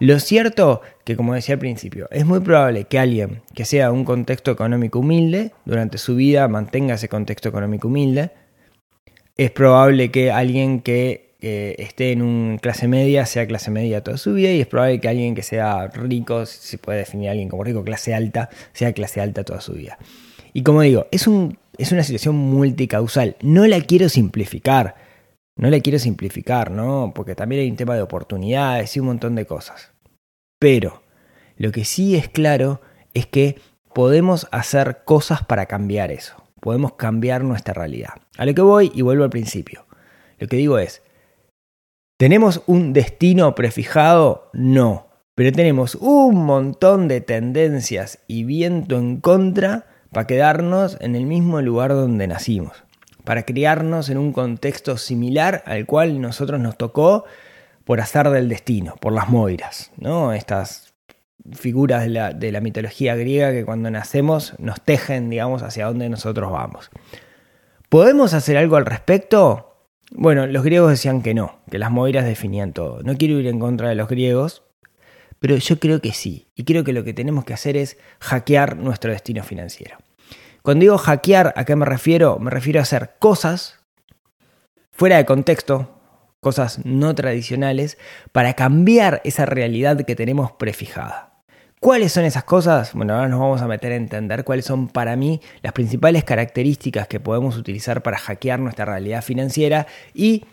Lo 0.00 0.18
cierto 0.20 0.82
que, 1.04 1.16
como 1.16 1.34
decía 1.34 1.54
al 1.54 1.60
principio, 1.60 2.08
es 2.10 2.26
muy 2.26 2.40
probable 2.40 2.84
que 2.84 2.98
alguien 2.98 3.42
que 3.54 3.64
sea 3.64 3.90
un 3.90 4.04
contexto 4.04 4.50
económico 4.50 4.98
humilde, 4.98 5.52
durante 5.64 5.96
su 5.96 6.14
vida 6.14 6.46
mantenga 6.48 6.94
ese 6.94 7.08
contexto 7.08 7.48
económico 7.48 7.88
humilde, 7.88 8.32
es 9.36 9.50
probable 9.50 10.10
que 10.10 10.30
alguien 10.30 10.80
que 10.80 11.24
esté 11.40 12.12
en 12.12 12.22
una 12.22 12.58
clase 12.58 12.88
media 12.88 13.26
sea 13.26 13.46
clase 13.46 13.70
media 13.70 14.02
toda 14.02 14.16
su 14.16 14.34
vida 14.34 14.50
y 14.50 14.60
es 14.60 14.66
probable 14.66 15.00
que 15.00 15.08
alguien 15.08 15.34
que 15.34 15.42
sea 15.42 15.88
rico, 15.88 16.46
si 16.46 16.68
se 16.68 16.78
puede 16.78 17.00
definir 17.00 17.28
a 17.28 17.32
alguien 17.32 17.48
como 17.48 17.64
rico, 17.64 17.84
clase 17.84 18.14
alta, 18.14 18.48
sea 18.72 18.92
clase 18.92 19.20
alta 19.20 19.44
toda 19.44 19.60
su 19.60 19.72
vida. 19.72 19.98
Y 20.52 20.62
como 20.62 20.82
digo, 20.82 21.06
es 21.10 21.26
un 21.26 21.58
es 21.78 21.92
una 21.92 22.02
situación 22.02 22.36
multicausal. 22.36 23.36
No 23.40 23.66
la 23.66 23.80
quiero 23.80 24.08
simplificar. 24.08 24.94
No 25.56 25.70
la 25.70 25.80
quiero 25.80 25.98
simplificar, 25.98 26.70
¿no? 26.70 27.12
Porque 27.14 27.34
también 27.34 27.62
hay 27.62 27.70
un 27.70 27.76
tema 27.76 27.94
de 27.94 28.02
oportunidades 28.02 28.96
y 28.96 29.00
un 29.00 29.06
montón 29.06 29.34
de 29.34 29.46
cosas. 29.46 29.92
Pero 30.58 31.02
lo 31.56 31.70
que 31.70 31.84
sí 31.84 32.16
es 32.16 32.28
claro 32.28 32.80
es 33.12 33.26
que 33.26 33.60
podemos 33.94 34.48
hacer 34.50 35.02
cosas 35.04 35.44
para 35.44 35.66
cambiar 35.66 36.10
eso. 36.10 36.34
Podemos 36.60 36.94
cambiar 36.94 37.44
nuestra 37.44 37.74
realidad. 37.74 38.14
A 38.36 38.46
lo 38.46 38.54
que 38.54 38.62
voy 38.62 38.90
y 38.94 39.02
vuelvo 39.02 39.24
al 39.24 39.30
principio. 39.30 39.86
Lo 40.38 40.48
que 40.48 40.56
digo 40.56 40.78
es, 40.78 41.02
¿tenemos 42.18 42.62
un 42.66 42.92
destino 42.92 43.54
prefijado? 43.54 44.50
No. 44.52 45.08
Pero 45.36 45.52
tenemos 45.52 45.94
un 45.96 46.44
montón 46.44 47.06
de 47.08 47.20
tendencias 47.20 48.20
y 48.26 48.44
viento 48.44 48.98
en 48.98 49.20
contra 49.20 49.93
para 50.14 50.26
quedarnos 50.26 50.96
en 51.00 51.16
el 51.16 51.26
mismo 51.26 51.60
lugar 51.60 51.90
donde 51.90 52.26
nacimos, 52.26 52.84
para 53.24 53.42
criarnos 53.42 54.08
en 54.08 54.16
un 54.16 54.32
contexto 54.32 54.96
similar 54.96 55.62
al 55.66 55.84
cual 55.84 56.22
nosotros 56.22 56.60
nos 56.60 56.78
tocó 56.78 57.24
por 57.84 58.00
azar 58.00 58.30
del 58.30 58.48
destino, 58.48 58.94
por 59.00 59.12
las 59.12 59.28
moiras, 59.28 59.90
¿no? 59.98 60.32
Estas 60.32 60.94
figuras 61.52 62.04
de 62.04 62.08
la, 62.08 62.32
de 62.32 62.50
la 62.52 62.62
mitología 62.62 63.14
griega 63.16 63.52
que 63.52 63.66
cuando 63.66 63.90
nacemos 63.90 64.54
nos 64.58 64.80
tejen, 64.80 65.28
digamos, 65.28 65.62
hacia 65.62 65.86
dónde 65.86 66.08
nosotros 66.08 66.50
vamos. 66.50 66.90
¿Podemos 67.90 68.32
hacer 68.32 68.56
algo 68.56 68.76
al 68.76 68.86
respecto? 68.86 69.76
Bueno, 70.10 70.46
los 70.46 70.64
griegos 70.64 70.90
decían 70.90 71.22
que 71.22 71.34
no, 71.34 71.58
que 71.70 71.78
las 71.78 71.90
moiras 71.90 72.24
definían 72.24 72.72
todo. 72.72 73.02
No 73.02 73.16
quiero 73.16 73.38
ir 73.38 73.46
en 73.46 73.58
contra 73.58 73.88
de 73.88 73.94
los 73.94 74.08
griegos, 74.08 74.63
pero 75.44 75.58
yo 75.58 75.78
creo 75.78 76.00
que 76.00 76.14
sí. 76.14 76.48
Y 76.54 76.64
creo 76.64 76.84
que 76.84 76.94
lo 76.94 77.04
que 77.04 77.12
tenemos 77.12 77.44
que 77.44 77.52
hacer 77.52 77.76
es 77.76 77.98
hackear 78.18 78.78
nuestro 78.78 79.12
destino 79.12 79.44
financiero. 79.44 79.98
Cuando 80.62 80.80
digo 80.80 80.96
hackear, 80.96 81.52
¿a 81.54 81.66
qué 81.66 81.76
me 81.76 81.84
refiero? 81.84 82.38
Me 82.38 82.50
refiero 82.50 82.80
a 82.80 82.84
hacer 82.84 83.16
cosas 83.18 83.78
fuera 84.90 85.18
de 85.18 85.26
contexto, 85.26 86.00
cosas 86.40 86.82
no 86.86 87.14
tradicionales, 87.14 87.98
para 88.32 88.54
cambiar 88.54 89.20
esa 89.24 89.44
realidad 89.44 90.06
que 90.06 90.16
tenemos 90.16 90.52
prefijada. 90.52 91.42
¿Cuáles 91.78 92.12
son 92.12 92.24
esas 92.24 92.44
cosas? 92.44 92.94
Bueno, 92.94 93.12
ahora 93.12 93.28
nos 93.28 93.40
vamos 93.40 93.60
a 93.60 93.68
meter 93.68 93.92
a 93.92 93.96
entender 93.96 94.44
cuáles 94.44 94.64
son 94.64 94.88
para 94.88 95.14
mí 95.14 95.42
las 95.60 95.74
principales 95.74 96.24
características 96.24 97.06
que 97.06 97.20
podemos 97.20 97.58
utilizar 97.58 98.02
para 98.02 98.16
hackear 98.16 98.60
nuestra 98.60 98.86
realidad 98.86 99.22
financiera 99.22 99.86
y 100.14 100.46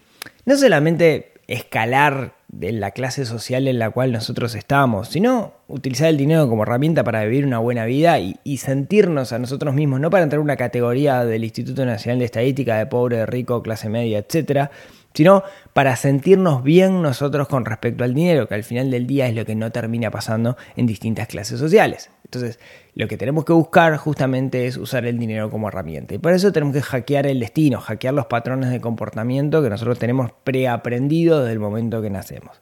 no 0.43 0.57
solamente 0.57 1.31
escalar 1.51 2.33
de 2.47 2.71
la 2.71 2.91
clase 2.91 3.25
social 3.25 3.67
en 3.67 3.79
la 3.79 3.89
cual 3.89 4.11
nosotros 4.11 4.55
estamos, 4.55 5.09
sino 5.09 5.53
utilizar 5.67 6.07
el 6.07 6.17
dinero 6.17 6.47
como 6.49 6.63
herramienta 6.63 7.03
para 7.03 7.23
vivir 7.23 7.45
una 7.45 7.59
buena 7.59 7.85
vida 7.85 8.19
y, 8.19 8.57
sentirnos 8.57 9.31
a 9.33 9.39
nosotros 9.39 9.73
mismos, 9.73 9.99
no 9.99 10.09
para 10.09 10.23
entrar 10.23 10.39
en 10.39 10.43
una 10.43 10.57
categoría 10.57 11.25
del 11.25 11.43
Instituto 11.43 11.85
Nacional 11.85 12.19
de 12.19 12.25
Estadística 12.25 12.77
de 12.77 12.85
pobre, 12.85 13.25
rico, 13.25 13.61
clase 13.63 13.89
media, 13.89 14.19
etcétera, 14.19 14.71
sino 15.13 15.43
para 15.73 15.95
sentirnos 15.95 16.63
bien 16.63 17.01
nosotros 17.01 17.47
con 17.47 17.65
respecto 17.65 18.03
al 18.03 18.13
dinero, 18.13 18.47
que 18.47 18.55
al 18.55 18.63
final 18.63 18.91
del 18.91 19.07
día 19.07 19.27
es 19.27 19.35
lo 19.35 19.45
que 19.45 19.55
no 19.55 19.71
termina 19.71 20.11
pasando 20.11 20.57
en 20.75 20.87
distintas 20.87 21.27
clases 21.27 21.59
sociales. 21.59 22.09
Entonces, 22.25 22.59
lo 22.95 23.07
que 23.07 23.17
tenemos 23.17 23.45
que 23.45 23.53
buscar 23.53 23.97
justamente 23.97 24.67
es 24.67 24.77
usar 24.77 25.05
el 25.05 25.19
dinero 25.19 25.49
como 25.49 25.67
herramienta. 25.67 26.15
Y 26.15 26.17
por 26.17 26.33
eso 26.33 26.51
tenemos 26.51 26.75
que 26.75 26.81
hackear 26.81 27.27
el 27.27 27.39
destino, 27.39 27.79
hackear 27.81 28.13
los 28.13 28.27
patrones 28.27 28.69
de 28.69 28.79
comportamiento 28.79 29.61
que 29.61 29.69
nosotros 29.69 29.99
tenemos 29.99 30.31
preaprendido 30.43 31.41
desde 31.41 31.53
el 31.53 31.59
momento 31.59 32.01
que 32.01 32.09
nacemos. 32.09 32.61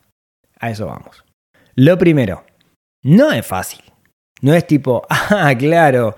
A 0.59 0.71
eso 0.71 0.87
vamos. 0.87 1.23
Lo 1.75 1.97
primero, 1.97 2.43
no 3.03 3.31
es 3.31 3.45
fácil. 3.45 3.81
No 4.41 4.53
es 4.53 4.65
tipo, 4.65 5.05
ah, 5.09 5.53
claro, 5.57 6.15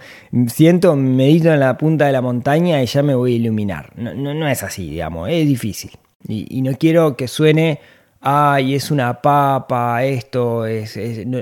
siento, 0.48 0.96
medito 0.96 1.52
en 1.52 1.60
la 1.60 1.78
punta 1.78 2.06
de 2.06 2.12
la 2.12 2.22
montaña 2.22 2.82
y 2.82 2.86
ya 2.86 3.02
me 3.04 3.16
voy 3.16 3.34
a 3.34 3.36
iluminar. 3.38 3.92
No, 3.96 4.14
no, 4.14 4.48
es 4.48 4.64
así, 4.64 4.90
digamos, 4.90 5.30
es 5.30 5.48
difícil. 5.48 5.92
Y, 6.28 6.62
no 6.62 6.72
quiero 6.78 7.16
que 7.18 7.28
suene, 7.28 7.80
ay, 8.22 8.76
es 8.76 8.92
una 8.92 9.22
papa, 9.22 10.04
esto, 10.04 10.66
es, 10.66 10.98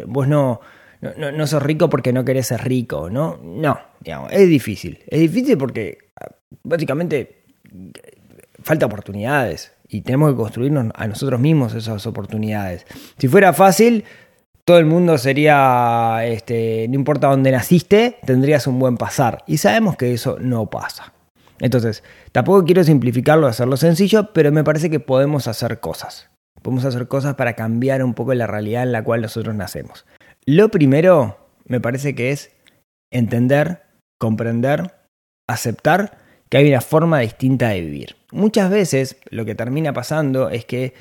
vos 0.07 0.27
no, 0.27 0.61
no, 1.01 1.31
no, 1.31 1.47
sos 1.47 1.61
rico 1.61 1.89
porque 1.89 2.13
no 2.13 2.25
querés 2.25 2.47
ser 2.47 2.63
rico, 2.63 3.09
¿no? 3.09 3.39
No, 3.43 3.79
digamos, 3.99 4.31
es 4.31 4.47
difícil. 4.47 4.99
Es 5.07 5.19
difícil 5.19 5.57
porque 5.57 5.97
básicamente 6.63 7.43
falta 8.63 8.85
oportunidades 8.85 9.73
y 9.87 10.01
tenemos 10.01 10.31
que 10.31 10.37
construirnos 10.37 10.91
a 10.93 11.07
nosotros 11.07 11.39
mismos 11.39 11.73
esas 11.73 12.05
oportunidades. 12.05 12.85
Si 13.17 13.27
fuera 13.27 13.53
fácil, 13.53 14.03
todo 14.65 14.77
el 14.77 14.85
mundo 14.85 15.17
sería, 15.17 16.19
este, 16.25 16.87
no 16.89 16.95
importa 16.95 17.27
dónde 17.27 17.51
naciste, 17.51 18.17
tendrías 18.25 18.67
un 18.67 18.77
buen 18.77 18.97
pasar. 18.97 19.43
Y 19.47 19.57
sabemos 19.57 19.97
que 19.97 20.13
eso 20.13 20.37
no 20.39 20.69
pasa. 20.69 21.13
Entonces, 21.59 22.03
tampoco 22.31 22.65
quiero 22.65 22.83
simplificarlo, 22.83 23.47
hacerlo 23.47 23.77
sencillo, 23.77 24.31
pero 24.33 24.51
me 24.51 24.63
parece 24.63 24.89
que 24.89 24.99
podemos 24.99 25.47
hacer 25.47 25.79
cosas. 25.79 26.29
Podemos 26.61 26.85
hacer 26.85 27.07
cosas 27.07 27.35
para 27.35 27.53
cambiar 27.53 28.03
un 28.03 28.13
poco 28.13 28.33
la 28.33 28.47
realidad 28.47 28.83
en 28.83 28.91
la 28.91 29.03
cual 29.03 29.21
nosotros 29.21 29.55
nacemos. 29.55 30.05
Lo 30.45 30.69
primero, 30.69 31.37
me 31.65 31.79
parece 31.79 32.15
que 32.15 32.31
es 32.31 32.51
entender, 33.11 33.83
comprender, 34.19 34.93
aceptar 35.47 36.17
que 36.49 36.57
hay 36.57 36.69
una 36.69 36.81
forma 36.81 37.19
distinta 37.19 37.69
de 37.69 37.81
vivir. 37.81 38.15
Muchas 38.31 38.69
veces 38.69 39.17
lo 39.29 39.45
que 39.45 39.55
termina 39.55 39.93
pasando 39.93 40.49
es 40.49 40.65
que 40.65 40.93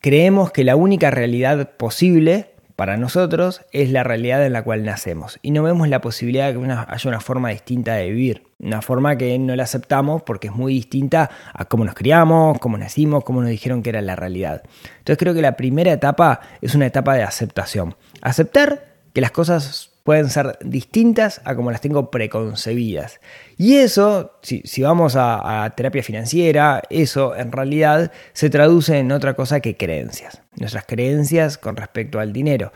creemos 0.00 0.50
que 0.52 0.64
la 0.64 0.76
única 0.76 1.10
realidad 1.10 1.76
posible 1.76 2.54
para 2.80 2.96
nosotros 2.96 3.60
es 3.72 3.90
la 3.90 4.04
realidad 4.04 4.42
en 4.46 4.54
la 4.54 4.62
cual 4.62 4.86
nacemos 4.86 5.38
y 5.42 5.50
no 5.50 5.62
vemos 5.62 5.86
la 5.90 6.00
posibilidad 6.00 6.50
de 6.50 6.58
que 6.58 6.64
haya 6.64 7.10
una 7.10 7.20
forma 7.20 7.50
distinta 7.50 7.92
de 7.96 8.08
vivir, 8.08 8.44
una 8.58 8.80
forma 8.80 9.16
que 9.16 9.38
no 9.38 9.54
la 9.54 9.64
aceptamos 9.64 10.22
porque 10.22 10.46
es 10.46 10.54
muy 10.54 10.72
distinta 10.72 11.28
a 11.52 11.66
cómo 11.66 11.84
nos 11.84 11.94
criamos, 11.94 12.58
cómo 12.58 12.78
nacimos, 12.78 13.22
cómo 13.22 13.42
nos 13.42 13.50
dijeron 13.50 13.82
que 13.82 13.90
era 13.90 14.00
la 14.00 14.16
realidad. 14.16 14.62
Entonces 14.96 15.18
creo 15.18 15.34
que 15.34 15.42
la 15.42 15.58
primera 15.58 15.92
etapa 15.92 16.40
es 16.62 16.74
una 16.74 16.86
etapa 16.86 17.14
de 17.16 17.22
aceptación. 17.22 17.96
Aceptar 18.22 18.94
que 19.12 19.20
las 19.20 19.30
cosas 19.30 19.89
pueden 20.04 20.30
ser 20.30 20.58
distintas 20.62 21.40
a 21.44 21.54
como 21.54 21.70
las 21.70 21.80
tengo 21.80 22.10
preconcebidas. 22.10 23.20
Y 23.56 23.76
eso, 23.76 24.32
si, 24.42 24.82
vamos 24.82 25.16
a, 25.16 25.64
a, 25.64 25.70
terapia 25.70 26.02
financiera, 26.02 26.82
eso 26.90 27.36
en 27.36 27.52
realidad 27.52 28.10
se 28.32 28.50
traduce 28.50 28.98
en 28.98 29.12
otra 29.12 29.34
cosa 29.34 29.60
que 29.60 29.76
creencias. 29.76 30.42
Nuestras 30.56 30.84
creencias 30.86 31.58
con 31.58 31.76
respecto 31.76 32.18
al 32.18 32.32
dinero. 32.32 32.72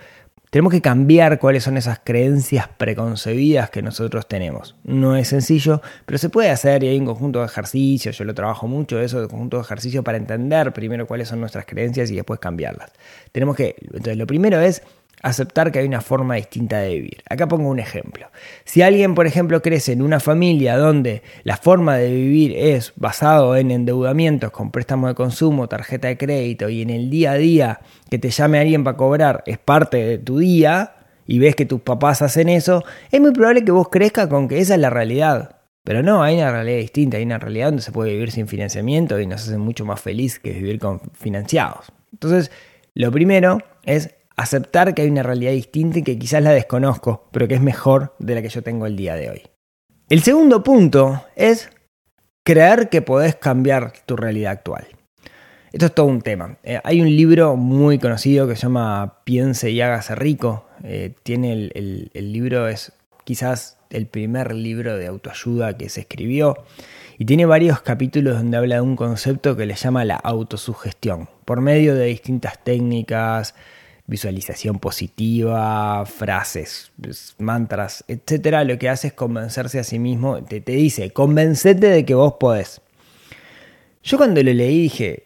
Tenemos 0.55 0.73
que 0.73 0.81
cambiar 0.81 1.41
cuáles 1.41 1.65
son 1.65 1.77
esas 1.77 1.99
creencias 2.05 2.69
preconcebidas 2.69 3.71
que 3.71 3.83
nosotros 3.83 4.29
tenemos. 4.29 4.77
No 4.85 5.17
es 5.17 5.27
sencillo, 5.27 5.83
pero 6.07 6.17
se 6.17 6.29
puede 6.29 6.51
hacer 6.51 6.85
y 6.85 6.87
hay 6.87 6.97
un 7.01 7.07
conjunto 7.07 7.41
de 7.41 7.47
ejercicios, 7.47 8.17
yo 8.17 8.25
lo 8.25 8.35
trabajo 8.35 8.69
mucho 8.69 9.01
eso, 9.01 9.21
de 9.21 9.27
conjunto 9.27 9.57
de 9.57 9.65
ejercicios 9.65 10.05
para 10.05 10.17
entender 10.17 10.73
primero 10.73 11.09
cuáles 11.09 11.27
son 11.27 11.41
nuestras 11.41 11.67
creencias 11.67 12.09
y 12.13 12.15
después 12.15 12.39
cambiarlas. 12.39 12.93
Tenemos 13.33 13.57
que, 13.57 13.75
entonces 13.81 14.17
lo 14.17 14.29
primero 14.29 14.61
es 14.61 14.85
aceptar 15.23 15.73
que 15.73 15.79
hay 15.79 15.87
una 15.87 16.01
forma 16.01 16.35
distinta 16.35 16.79
de 16.79 16.95
vivir. 16.95 17.23
Acá 17.29 17.49
pongo 17.49 17.69
un 17.69 17.79
ejemplo. 17.79 18.29
Si 18.65 18.83
alguien, 18.83 19.15
por 19.15 19.27
ejemplo, 19.27 19.63
crece 19.63 19.93
en 19.93 20.03
una 20.03 20.21
familia 20.21 20.77
donde 20.77 21.23
la 21.45 21.57
forma 21.57 21.97
de 21.97 22.13
vivir 22.13 22.55
es 22.57 22.93
basado 22.97 23.57
en 23.57 23.71
endeudamientos 23.71 24.51
con 24.51 24.71
préstamos 24.71 25.11
de 25.11 25.15
consumo, 25.15 25.69
tarjeta 25.69 26.09
de 26.09 26.19
crédito 26.19 26.69
y 26.69 26.83
en 26.83 26.91
el 26.91 27.11
día 27.11 27.33
a 27.33 27.37
día 27.37 27.81
que 28.11 28.19
te 28.19 28.31
llame 28.31 28.59
alguien 28.59 28.85
para 28.85 28.97
cobrar 28.97 29.43
es 29.47 29.59
parte 29.59 29.97
de 29.99 30.19
tu 30.19 30.39
día 30.39 30.95
y 31.27 31.39
ves 31.39 31.57
que 31.57 31.67
tus 31.67 31.81
papás 31.81 32.23
hacen 32.23 32.49
eso, 32.49 32.85
es 33.11 33.21
muy 33.21 33.33
probable 33.33 33.65
que 33.65 33.73
vos 33.73 33.89
crezcas 33.89 34.29
con 34.29 34.49
que 34.49 34.59
esa 34.59 34.75
es 34.75 34.81
la 34.81 34.91
realidad. 34.91 35.57
Pero 35.85 36.03
no, 36.03 36.23
hay 36.23 36.37
una 36.37 36.51
realidad 36.51 36.79
distinta, 36.79 37.19
hay 37.19 37.25
una 37.25 37.39
realidad 37.39 37.67
donde 37.67 37.83
se 37.83 37.93
puede 37.93 38.13
vivir 38.13 38.31
sin 38.31 38.49
financiamiento 38.49 39.21
y 39.21 39.27
nos 39.27 39.43
hace 39.47 39.59
mucho 39.59 39.85
más 39.85 40.01
feliz 40.01 40.39
que 40.39 40.53
vivir 40.53 40.79
con 40.79 41.01
financiados. 41.13 41.93
Entonces, 42.13 42.51
lo 42.95 43.13
primero 43.13 43.59
es 43.85 44.15
aceptar 44.37 44.95
que 44.95 45.03
hay 45.03 45.09
una 45.09 45.23
realidad 45.23 45.53
distinta 45.53 45.99
y 45.99 46.03
que 46.03 46.19
quizás 46.19 46.43
la 46.43 46.53
desconozco, 46.53 47.29
pero 47.33 47.49
que 47.49 47.55
es 47.55 47.61
mejor 47.61 48.15
de 48.19 48.35
la 48.35 48.43
que 48.43 48.49
yo 48.49 48.63
tengo 48.63 48.87
el 48.87 48.97
día 48.97 49.15
de 49.15 49.31
hoy. 49.31 49.43
El 50.09 50.23
segundo 50.23 50.63
punto 50.63 51.25
es 51.37 51.71
creer 52.45 52.89
que 52.89 53.03
podés 53.03 53.37
cambiar 53.37 53.93
tu 54.07 54.17
realidad 54.17 54.53
actual. 54.53 54.87
Esto 55.73 55.87
es 55.87 55.95
todo 55.95 56.07
un 56.07 56.23
tema. 56.23 56.59
Eh, 56.63 56.81
hay 56.85 57.01
un 57.01 57.09
libro 57.09 57.57
muy 57.57 57.99
conocido 57.99 58.47
que 58.47 58.55
se 58.55 58.63
llama 58.63 59.21
Piense 59.25 59.71
y 59.71 59.81
hágase 59.81 60.15
rico. 60.15 60.67
Eh, 60.85 61.15
tiene 61.23 61.53
el, 61.53 62.11
el 62.13 62.33
libro, 62.33 62.69
es 62.69 62.93
quizás 63.25 63.79
el 63.91 64.07
primer 64.07 64.55
libro 64.55 64.97
de 64.97 65.07
autoayuda 65.07 65.77
que 65.77 65.89
se 65.89 66.03
escribió 66.03 66.65
y 67.19 67.25
tiene 67.25 67.47
varios 67.47 67.81
capítulos 67.81 68.37
donde 68.37 68.57
habla 68.57 68.77
de 68.77 68.81
un 68.81 68.97
concepto 68.97 69.57
que 69.57 69.67
le 69.67 69.75
llama 69.75 70.05
la 70.05 70.17
autosugestión, 70.17 71.29
por 71.45 71.61
medio 71.61 71.95
de 71.95 72.07
distintas 72.07 72.63
técnicas, 72.63 73.55
visualización 74.07 74.79
positiva, 74.79 76.05
frases, 76.07 76.93
mantras, 77.39 78.05
etcétera, 78.07 78.65
lo 78.65 78.79
que 78.79 78.89
hace 78.89 79.09
es 79.09 79.15
convencerse 79.15 79.79
a 79.79 79.85
sí 79.85 79.99
mismo, 79.99 80.43
te, 80.43 80.61
te 80.61 80.73
dice, 80.73 81.11
convencete 81.11 81.89
de 81.89 82.05
que 82.05 82.15
vos 82.15 82.35
podés. 82.35 82.81
Yo 84.03 84.19
cuando 84.19 84.43
lo 84.43 84.53
leí 84.53 84.83
dije, 84.83 85.25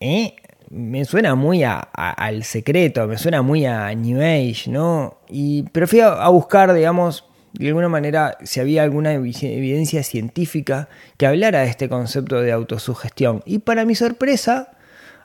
¿eh? 0.00 0.34
me 0.70 1.04
suena 1.04 1.34
muy 1.34 1.62
al 1.64 2.44
secreto, 2.44 3.06
me 3.06 3.18
suena 3.18 3.42
muy 3.42 3.66
a 3.66 3.94
New 3.94 4.20
Age, 4.20 4.70
¿no? 4.70 5.18
Y, 5.28 5.64
pero 5.72 5.86
fui 5.86 6.00
a, 6.00 6.28
buscar, 6.28 6.72
digamos, 6.72 7.24
de 7.52 7.68
alguna 7.68 7.88
manera, 7.88 8.36
si 8.42 8.60
había 8.60 8.82
alguna 8.82 9.12
evidencia 9.14 10.02
científica 10.02 10.88
que 11.16 11.26
hablara 11.26 11.60
de 11.60 11.68
este 11.68 11.88
concepto 11.88 12.40
de 12.40 12.52
autosugestión. 12.52 13.42
Y 13.46 13.60
para 13.60 13.84
mi 13.84 13.94
sorpresa, 13.94 14.72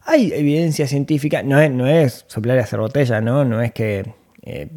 hay 0.05 0.31
evidencia 0.33 0.87
científica, 0.87 1.43
no 1.43 1.59
es, 1.59 1.71
no 1.71 1.87
es 1.87 2.25
soplar 2.27 2.57
y 2.57 2.61
hacer 2.61 2.79
botella, 2.79 3.21
¿no? 3.21 3.45
No 3.45 3.61
es 3.61 3.71
que 3.71 4.13
eh, 4.41 4.69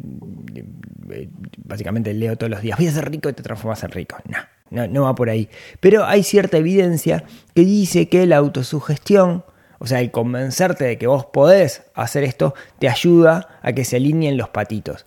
básicamente 1.57 2.13
leo 2.13 2.37
todos 2.37 2.49
los 2.49 2.61
días, 2.61 2.77
voy 2.77 2.87
a 2.87 2.91
ser 2.91 3.09
rico 3.09 3.29
y 3.29 3.33
te 3.33 3.43
transformas 3.43 3.83
en 3.83 3.91
rico. 3.91 4.17
No, 4.25 4.37
no, 4.69 4.87
no 4.87 5.03
va 5.03 5.15
por 5.15 5.29
ahí. 5.29 5.49
Pero 5.79 6.05
hay 6.05 6.23
cierta 6.23 6.57
evidencia 6.57 7.23
que 7.53 7.61
dice 7.61 8.07
que 8.07 8.25
la 8.25 8.37
autosugestión, 8.37 9.43
o 9.79 9.87
sea, 9.87 9.99
el 9.99 10.11
convencerte 10.11 10.85
de 10.85 10.97
que 10.97 11.07
vos 11.07 11.25
podés 11.25 11.83
hacer 11.93 12.23
esto, 12.23 12.53
te 12.79 12.89
ayuda 12.89 13.59
a 13.61 13.73
que 13.73 13.85
se 13.85 13.97
alineen 13.97 14.37
los 14.37 14.49
patitos. 14.49 15.05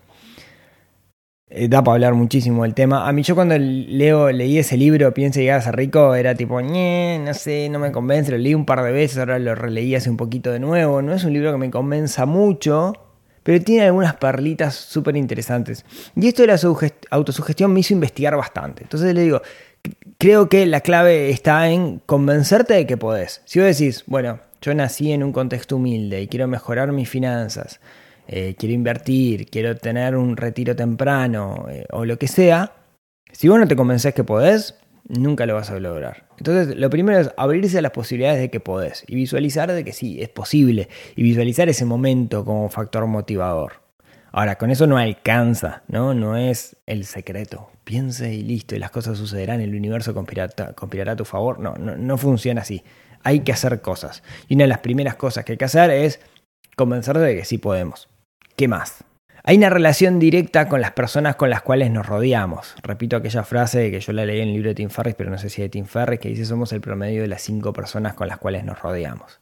Eh, 1.52 1.66
da 1.69 1.83
para 1.83 1.95
hablar 1.95 2.14
muchísimo 2.14 2.62
del 2.62 2.75
tema. 2.75 3.09
A 3.09 3.12
mí 3.12 3.25
yo 3.25 3.35
cuando 3.35 3.57
leo, 3.59 4.30
leí 4.30 4.59
ese 4.59 4.76
libro, 4.76 5.12
Piensa 5.12 5.40
llegar 5.40 5.59
a 5.59 5.62
ser 5.62 5.75
rico, 5.75 6.14
era 6.14 6.37
tipo, 6.37 6.62
no 6.62 7.35
sé, 7.35 7.69
no 7.69 7.80
me 7.80 7.90
convence, 7.90 8.30
lo 8.30 8.38
leí 8.38 8.54
un 8.54 8.64
par 8.64 8.85
de 8.85 8.92
veces, 8.92 9.19
ahora 9.19 9.40
lo 9.40 9.57
releí 9.57 9.97
hace 9.97 10.09
un 10.09 10.16
poquito 10.16 10.52
de 10.52 10.61
nuevo. 10.61 11.02
No 11.02 11.12
es 11.12 11.25
un 11.25 11.33
libro 11.33 11.50
que 11.50 11.59
me 11.59 11.71
convenza 11.71 12.25
mucho, 12.25 12.92
pero 13.42 13.62
tiene 13.64 13.87
algunas 13.87 14.14
perlitas 14.14 14.76
súper 14.76 15.16
interesantes. 15.16 15.85
Y 16.14 16.28
esto 16.28 16.42
de 16.42 16.49
la 16.49 16.59
autosugestión 17.11 17.73
me 17.73 17.80
hizo 17.80 17.95
investigar 17.95 18.37
bastante. 18.37 18.85
Entonces 18.85 19.12
le 19.12 19.23
digo, 19.23 19.42
creo 20.19 20.49
que 20.49 20.66
la 20.66 20.83
clave 20.83 21.30
está 21.30 21.69
en 21.69 21.99
convencerte 22.07 22.75
de 22.75 22.87
que 22.87 22.97
podés. 22.97 23.42
Si 23.45 23.59
vos 23.59 23.66
decís, 23.66 24.04
bueno, 24.07 24.38
yo 24.62 24.73
nací 24.75 25.11
en 25.11 25.25
un 25.25 25.33
contexto 25.33 25.76
humilde 25.76 26.23
y 26.23 26.28
quiero 26.28 26.47
mejorar 26.47 26.92
mis 26.92 27.09
finanzas, 27.09 27.80
eh, 28.32 28.55
quiero 28.57 28.76
invertir, 28.76 29.46
quiero 29.50 29.76
tener 29.76 30.14
un 30.14 30.37
retiro 30.37 30.76
temprano 30.76 31.66
eh, 31.68 31.85
o 31.90 32.05
lo 32.05 32.16
que 32.16 32.28
sea, 32.28 32.74
si 33.33 33.48
vos 33.48 33.59
no 33.59 33.66
te 33.66 33.74
convences 33.74 34.14
que 34.14 34.22
podés, 34.22 34.76
nunca 35.09 35.46
lo 35.46 35.55
vas 35.55 35.70
a 35.70 35.81
lograr. 35.81 36.28
Entonces, 36.38 36.76
lo 36.76 36.88
primero 36.90 37.18
es 37.18 37.31
abrirse 37.37 37.78
a 37.78 37.83
las 37.83 37.90
posibilidades 37.90 38.38
de 38.40 38.48
que 38.48 38.61
podés 38.61 39.02
y 39.09 39.16
visualizar 39.16 39.72
de 39.72 39.85
que 39.85 39.92
sí, 39.92 40.22
es 40.22 40.28
posible 40.28 40.88
y 41.16 41.24
visualizar 41.24 41.68
ese 41.68 41.85
momento 41.85 42.44
como 42.44 42.68
factor 42.68 43.05
motivador. 43.09 43.83
Ahora, 44.31 44.59
con 44.59 44.70
eso 44.70 44.87
no 44.87 44.96
alcanza, 44.96 45.83
¿no? 45.88 46.14
No 46.14 46.37
es 46.37 46.76
el 46.87 47.07
secreto. 47.07 47.68
Piense 47.83 48.33
y 48.33 48.42
listo, 48.42 48.76
y 48.76 48.78
las 48.78 48.92
cosas 48.92 49.18
sucederán, 49.18 49.61
el 49.61 49.74
universo 49.74 50.14
conspirará, 50.14 51.12
a 51.12 51.16
tu 51.16 51.24
favor. 51.24 51.59
No, 51.59 51.74
no, 51.74 51.96
no 51.96 52.16
funciona 52.16 52.61
así. 52.61 52.85
Hay 53.24 53.40
que 53.40 53.50
hacer 53.50 53.81
cosas. 53.81 54.22
Y 54.46 54.55
una 54.55 54.64
de 54.64 54.68
las 54.68 54.78
primeras 54.78 55.16
cosas 55.16 55.44
que 55.44 55.52
hay 55.52 55.59
que 55.59 55.64
hacer 55.64 55.90
es 55.90 56.20
convencer 56.76 57.18
de 57.18 57.35
que 57.35 57.44
sí 57.44 57.59
podemos. 57.59 58.09
¿Qué 58.61 58.68
más? 58.68 59.05
Hay 59.42 59.57
una 59.57 59.70
relación 59.70 60.18
directa 60.18 60.68
con 60.68 60.83
las 60.83 60.92
personas 60.92 61.37
con 61.37 61.49
las 61.49 61.62
cuales 61.62 61.90
nos 61.90 62.05
rodeamos. 62.05 62.75
Repito 62.83 63.16
aquella 63.16 63.42
frase 63.42 63.90
que 63.90 64.01
yo 64.01 64.12
la 64.12 64.27
leí 64.27 64.42
en 64.42 64.49
el 64.49 64.53
libro 64.53 64.68
de 64.68 64.75
Tim 64.75 64.90
Ferriss, 64.90 65.14
pero 65.14 65.31
no 65.31 65.38
sé 65.38 65.49
si 65.49 65.62
de 65.62 65.70
Tim 65.70 65.87
Ferriss, 65.87 66.20
que 66.20 66.29
dice 66.29 66.44
somos 66.44 66.70
el 66.75 66.83
promedio 66.83 67.23
de 67.23 67.29
las 67.29 67.40
cinco 67.40 67.73
personas 67.73 68.12
con 68.12 68.29
las 68.29 68.37
cuales 68.37 68.62
nos 68.64 68.79
rodeamos. 68.83 69.40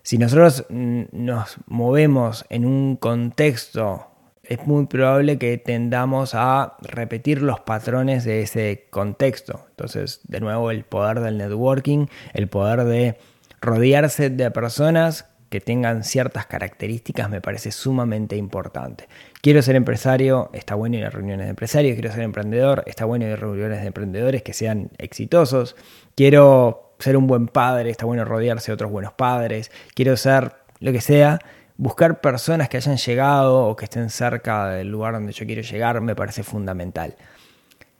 Si 0.00 0.16
nosotros 0.16 0.64
nos 0.70 1.58
movemos 1.66 2.46
en 2.48 2.64
un 2.64 2.96
contexto, 2.96 4.06
es 4.42 4.66
muy 4.66 4.86
probable 4.86 5.36
que 5.36 5.58
tendamos 5.58 6.34
a 6.34 6.78
repetir 6.80 7.42
los 7.42 7.60
patrones 7.60 8.24
de 8.24 8.40
ese 8.40 8.86
contexto. 8.88 9.66
Entonces, 9.68 10.20
de 10.24 10.40
nuevo, 10.40 10.70
el 10.70 10.84
poder 10.84 11.20
del 11.20 11.36
networking, 11.36 12.06
el 12.32 12.48
poder 12.48 12.84
de 12.84 13.18
rodearse 13.60 14.30
de 14.30 14.50
personas 14.50 15.26
que 15.48 15.60
tengan 15.60 16.04
ciertas 16.04 16.46
características 16.46 17.30
me 17.30 17.40
parece 17.40 17.72
sumamente 17.72 18.36
importante. 18.36 19.08
Quiero 19.40 19.62
ser 19.62 19.76
empresario, 19.76 20.50
está 20.52 20.74
bueno 20.74 20.96
ir 20.96 21.04
a 21.04 21.10
reuniones 21.10 21.46
de 21.46 21.50
empresarios, 21.50 21.94
quiero 21.94 22.12
ser 22.12 22.22
emprendedor, 22.22 22.84
está 22.86 23.04
bueno 23.04 23.26
ir 23.26 23.32
a 23.32 23.36
reuniones 23.36 23.80
de 23.80 23.86
emprendedores 23.86 24.42
que 24.42 24.52
sean 24.52 24.90
exitosos, 24.98 25.76
quiero 26.14 26.94
ser 26.98 27.16
un 27.16 27.26
buen 27.26 27.48
padre, 27.48 27.90
está 27.90 28.04
bueno 28.04 28.24
rodearse 28.24 28.70
de 28.70 28.74
otros 28.74 28.90
buenos 28.90 29.12
padres, 29.12 29.70
quiero 29.94 30.16
ser 30.16 30.52
lo 30.80 30.92
que 30.92 31.00
sea, 31.00 31.38
buscar 31.76 32.20
personas 32.20 32.68
que 32.68 32.76
hayan 32.76 32.96
llegado 32.96 33.66
o 33.66 33.76
que 33.76 33.84
estén 33.84 34.10
cerca 34.10 34.68
del 34.68 34.88
lugar 34.88 35.14
donde 35.14 35.32
yo 35.32 35.46
quiero 35.46 35.62
llegar 35.62 36.00
me 36.00 36.14
parece 36.14 36.42
fundamental. 36.42 37.16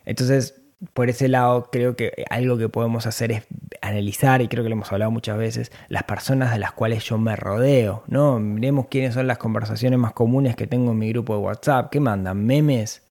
Entonces, 0.05 0.58
por 0.93 1.11
ese 1.11 1.29
lado 1.29 1.71
creo 1.71 1.97
que 1.97 2.25
algo 2.31 2.57
que 2.57 2.69
podemos 2.69 3.07
hacer 3.07 3.33
es 3.33 3.47
analizar, 3.83 4.43
y 4.43 4.49
creo 4.49 4.63
que 4.63 4.69
lo 4.69 4.77
hemos 4.77 4.93
hablado 4.93 5.11
muchas 5.11 5.37
veces, 5.39 5.73
las 5.89 6.05
personas 6.05 6.53
de 6.53 6.59
las 6.59 6.73
cuales 6.73 7.05
yo 7.05 7.19
me 7.19 7.37
rodeo, 7.37 8.05
¿no? 8.07 8.39
Miremos 8.39 8.87
quiénes 8.89 9.15
son 9.15 9.27
las 9.27 9.39
conversaciones 9.39 9.99
más 9.99 10.13
comunes 10.13 10.57
que 10.57 10.67
tengo 10.67 10.93
en 10.93 10.99
mi 10.99 11.09
grupo 11.11 11.35
de 11.35 11.41
WhatsApp, 11.41 11.91
¿qué 11.91 12.01
mandan? 12.01 12.45
¿Memes? 12.45 13.03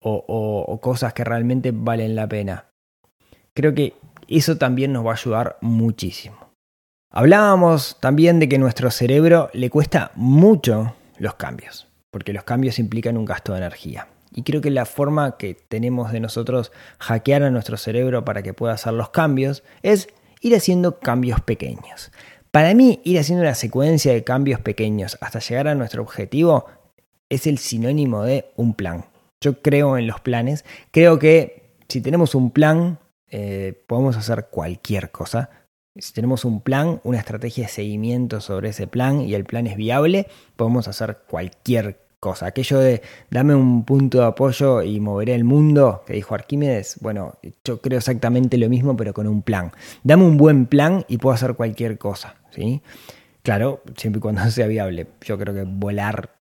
O, 0.00 0.24
o 0.66 0.80
cosas 0.80 1.12
que 1.12 1.24
realmente 1.24 1.72
valen 1.74 2.14
la 2.14 2.28
pena. 2.28 2.66
Creo 3.52 3.74
que 3.74 3.94
eso 4.28 4.56
también 4.56 4.92
nos 4.92 5.04
va 5.04 5.10
a 5.10 5.14
ayudar 5.14 5.56
muchísimo. 5.60 6.36
Hablábamos 7.10 7.98
también 8.00 8.38
de 8.38 8.48
que 8.48 8.58
nuestro 8.58 8.90
cerebro 8.90 9.50
le 9.54 9.70
cuesta 9.70 10.12
mucho 10.14 10.94
los 11.18 11.34
cambios, 11.34 11.88
porque 12.10 12.32
los 12.32 12.44
cambios 12.44 12.78
implican 12.78 13.16
un 13.16 13.24
gasto 13.24 13.52
de 13.52 13.58
energía. 13.58 14.06
Y 14.34 14.42
creo 14.42 14.60
que 14.60 14.70
la 14.70 14.84
forma 14.84 15.36
que 15.36 15.54
tenemos 15.54 16.12
de 16.12 16.20
nosotros 16.20 16.72
hackear 16.98 17.42
a 17.42 17.50
nuestro 17.50 17.76
cerebro 17.76 18.24
para 18.24 18.42
que 18.42 18.54
pueda 18.54 18.74
hacer 18.74 18.92
los 18.92 19.10
cambios 19.10 19.62
es 19.82 20.08
ir 20.40 20.54
haciendo 20.54 20.98
cambios 21.00 21.40
pequeños. 21.40 22.12
Para 22.50 22.74
mí, 22.74 23.00
ir 23.04 23.18
haciendo 23.18 23.42
una 23.42 23.54
secuencia 23.54 24.12
de 24.12 24.24
cambios 24.24 24.60
pequeños 24.60 25.18
hasta 25.20 25.38
llegar 25.38 25.68
a 25.68 25.74
nuestro 25.74 26.02
objetivo 26.02 26.66
es 27.28 27.46
el 27.46 27.58
sinónimo 27.58 28.22
de 28.24 28.46
un 28.56 28.74
plan. 28.74 29.04
Yo 29.40 29.60
creo 29.62 29.98
en 29.98 30.06
los 30.06 30.20
planes. 30.20 30.64
Creo 30.90 31.18
que 31.18 31.76
si 31.88 32.00
tenemos 32.00 32.34
un 32.34 32.50
plan, 32.50 32.98
eh, 33.30 33.84
podemos 33.86 34.16
hacer 34.16 34.48
cualquier 34.50 35.10
cosa. 35.10 35.50
Si 35.94 36.12
tenemos 36.12 36.44
un 36.44 36.60
plan, 36.60 37.00
una 37.04 37.18
estrategia 37.18 37.64
de 37.64 37.70
seguimiento 37.70 38.40
sobre 38.40 38.70
ese 38.70 38.86
plan 38.86 39.20
y 39.20 39.34
el 39.34 39.44
plan 39.44 39.66
es 39.66 39.76
viable, 39.76 40.26
podemos 40.56 40.88
hacer 40.88 41.18
cualquier 41.28 42.07
cosa. 42.20 42.46
Aquello 42.46 42.78
de 42.78 43.02
dame 43.30 43.54
un 43.54 43.84
punto 43.84 44.18
de 44.18 44.26
apoyo 44.26 44.82
y 44.82 45.00
moveré 45.00 45.34
el 45.34 45.44
mundo, 45.44 46.02
que 46.06 46.14
dijo 46.14 46.34
Arquímedes, 46.34 46.98
bueno, 47.00 47.38
yo 47.64 47.80
creo 47.80 47.98
exactamente 47.98 48.58
lo 48.58 48.68
mismo, 48.68 48.96
pero 48.96 49.12
con 49.12 49.26
un 49.26 49.42
plan. 49.42 49.72
Dame 50.02 50.24
un 50.24 50.36
buen 50.36 50.66
plan 50.66 51.04
y 51.08 51.18
puedo 51.18 51.34
hacer 51.34 51.54
cualquier 51.54 51.98
cosa, 51.98 52.36
¿sí? 52.50 52.82
Claro, 53.42 53.82
siempre 53.96 54.18
y 54.18 54.20
cuando 54.20 54.50
sea 54.50 54.66
viable. 54.66 55.06
Yo 55.22 55.38
creo 55.38 55.54
que 55.54 55.64
volar 55.64 56.38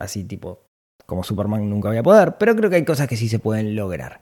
así 0.00 0.24
tipo 0.24 0.60
como 1.06 1.22
Superman 1.22 1.68
nunca 1.68 1.88
voy 1.88 1.98
a 1.98 2.02
poder, 2.02 2.36
pero 2.38 2.56
creo 2.56 2.70
que 2.70 2.76
hay 2.76 2.84
cosas 2.84 3.08
que 3.08 3.16
sí 3.16 3.28
se 3.28 3.38
pueden 3.38 3.76
lograr. 3.76 4.20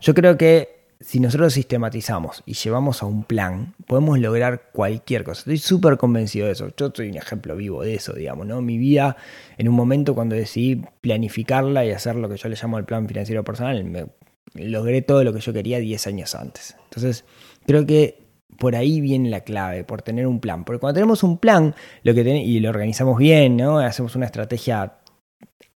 Yo 0.00 0.14
creo 0.14 0.36
que 0.36 0.81
si 1.02 1.20
nosotros 1.20 1.52
sistematizamos 1.52 2.42
y 2.46 2.54
llevamos 2.54 3.02
a 3.02 3.06
un 3.06 3.24
plan, 3.24 3.74
podemos 3.86 4.18
lograr 4.18 4.70
cualquier 4.72 5.24
cosa. 5.24 5.40
Estoy 5.40 5.58
súper 5.58 5.96
convencido 5.96 6.46
de 6.46 6.52
eso. 6.52 6.68
Yo 6.76 6.92
soy 6.94 7.10
un 7.10 7.16
ejemplo 7.16 7.56
vivo 7.56 7.82
de 7.82 7.94
eso, 7.94 8.12
digamos, 8.12 8.46
¿no? 8.46 8.62
Mi 8.62 8.78
vida, 8.78 9.16
en 9.58 9.68
un 9.68 9.74
momento 9.74 10.14
cuando 10.14 10.34
decidí 10.34 10.82
planificarla 11.00 11.84
y 11.84 11.90
hacer 11.90 12.16
lo 12.16 12.28
que 12.28 12.36
yo 12.36 12.48
le 12.48 12.56
llamo 12.56 12.78
el 12.78 12.84
plan 12.84 13.06
financiero 13.08 13.44
personal, 13.44 13.84
me 13.84 14.06
logré 14.54 15.02
todo 15.02 15.24
lo 15.24 15.32
que 15.32 15.40
yo 15.40 15.52
quería 15.52 15.78
10 15.78 16.06
años 16.06 16.34
antes. 16.34 16.76
Entonces, 16.84 17.24
creo 17.66 17.86
que 17.86 18.22
por 18.58 18.76
ahí 18.76 19.00
viene 19.00 19.30
la 19.30 19.40
clave, 19.40 19.84
por 19.84 20.02
tener 20.02 20.26
un 20.26 20.40
plan. 20.40 20.64
Porque 20.64 20.78
cuando 20.78 20.94
tenemos 20.94 21.22
un 21.22 21.38
plan 21.38 21.74
lo 22.02 22.14
que 22.14 22.20
y 22.20 22.60
lo 22.60 22.70
organizamos 22.70 23.18
bien, 23.18 23.56
¿no? 23.56 23.78
hacemos 23.78 24.14
una 24.14 24.26
estrategia 24.26 24.98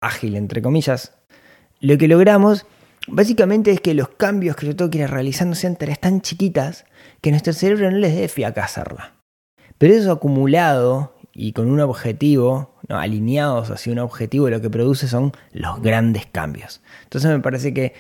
ágil, 0.01 0.37
entre 0.37 0.63
comillas, 0.63 1.15
lo 1.81 1.99
que 1.99 2.09
logramos 2.09 2.67
básicamente 3.07 3.71
es 3.71 3.81
que 3.81 3.95
los 3.95 4.09
cambios 4.09 4.57
que 4.57 4.67
yo 4.67 4.77
tengo 4.77 4.91
que 4.91 4.99
ir 4.99 5.11
realizando 5.11 5.55
sean 5.55 5.77
tan 5.77 6.21
chiquitas 6.21 6.85
que 7.21 7.31
nuestro 7.31 7.53
cerebro 7.53 7.91
no 7.91 7.99
les 7.99 8.15
dé 8.15 8.29
fiaca 8.29 8.65
hacerla. 8.65 9.15
Pero 9.79 9.95
eso 9.95 10.13
acumulado 10.13 11.15
y 11.33 11.53
con 11.53 11.71
un 11.71 11.81
objetivo, 11.81 12.75
¿no? 12.89 12.99
alineados 12.99 13.71
hacia 13.71 13.93
un 13.93 13.99
objetivo, 13.99 14.49
lo 14.49 14.61
que 14.61 14.71
produce 14.71 15.07
son 15.07 15.33
los 15.53 15.83
grandes 15.83 16.27
cambios. 16.27 16.81
Entonces 17.05 17.31
me 17.31 17.41
parece 17.41 17.75
que 17.75 17.93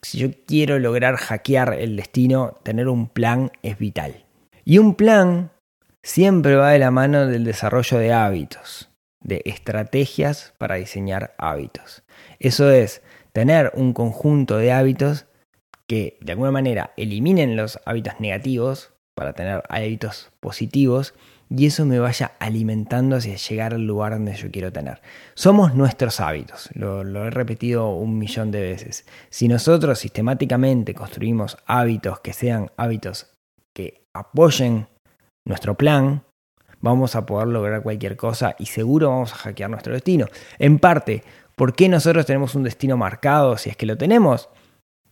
si 0.00 0.18
yo 0.18 0.28
quiero 0.46 0.78
lograr 0.78 1.16
hackear 1.16 1.74
el 1.74 1.96
destino, 1.96 2.54
tener 2.62 2.88
un 2.88 3.08
plan 3.08 3.50
es 3.62 3.78
vital. 3.78 4.24
Y 4.64 4.78
un 4.78 4.94
plan 4.94 5.50
siempre 6.02 6.56
va 6.56 6.70
de 6.70 6.78
la 6.78 6.90
mano 6.90 7.26
del 7.26 7.44
desarrollo 7.44 7.98
de 7.98 8.12
hábitos, 8.12 8.90
de 9.20 9.42
estrategias 9.44 10.54
para 10.56 10.76
diseñar 10.76 11.34
hábitos. 11.36 12.04
Eso 12.38 12.70
es 12.70 13.02
tener 13.38 13.70
un 13.74 13.92
conjunto 13.92 14.56
de 14.56 14.72
hábitos 14.72 15.26
que 15.86 16.18
de 16.20 16.32
alguna 16.32 16.50
manera 16.50 16.92
eliminen 16.96 17.54
los 17.54 17.78
hábitos 17.84 18.14
negativos 18.18 18.94
para 19.14 19.32
tener 19.32 19.62
hábitos 19.68 20.32
positivos 20.40 21.14
y 21.48 21.66
eso 21.66 21.86
me 21.86 22.00
vaya 22.00 22.32
alimentando 22.40 23.14
hacia 23.14 23.36
llegar 23.36 23.74
al 23.74 23.86
lugar 23.86 24.14
donde 24.14 24.34
yo 24.34 24.50
quiero 24.50 24.72
tener. 24.72 25.00
Somos 25.34 25.72
nuestros 25.76 26.18
hábitos, 26.18 26.68
lo, 26.74 27.02
he 27.26 27.30
repetido 27.30 27.90
un 27.90 28.18
millón 28.18 28.50
de 28.50 28.60
veces. 28.60 29.06
Si 29.30 29.46
nosotros 29.46 30.00
sistemáticamente 30.00 30.92
construimos 30.92 31.58
hábitos 31.64 32.18
que 32.18 32.32
sean 32.32 32.72
hábitos 32.76 33.36
que 33.72 34.02
apoyen 34.14 34.88
nuestro 35.46 35.76
plan, 35.76 36.24
vamos 36.80 37.14
a 37.14 37.24
poder 37.24 37.46
lograr 37.46 37.84
cualquier 37.84 38.16
cosa 38.16 38.56
y 38.58 38.66
seguro 38.66 39.10
vamos 39.10 39.32
a 39.32 39.36
hackear 39.36 39.70
nuestro 39.70 39.92
destino. 39.92 40.26
En 40.58 40.80
parte, 40.80 41.22
¿por 41.58 41.74
qué 41.74 41.90
nosotros 41.90 42.24
tenemos 42.24 42.54
un 42.54 42.62
destino 42.62 42.96
marcado 42.96 43.58
si 43.58 43.68
es 43.68 43.76
que 43.76 43.84
lo 43.84 43.98
tenemos? 43.98 44.48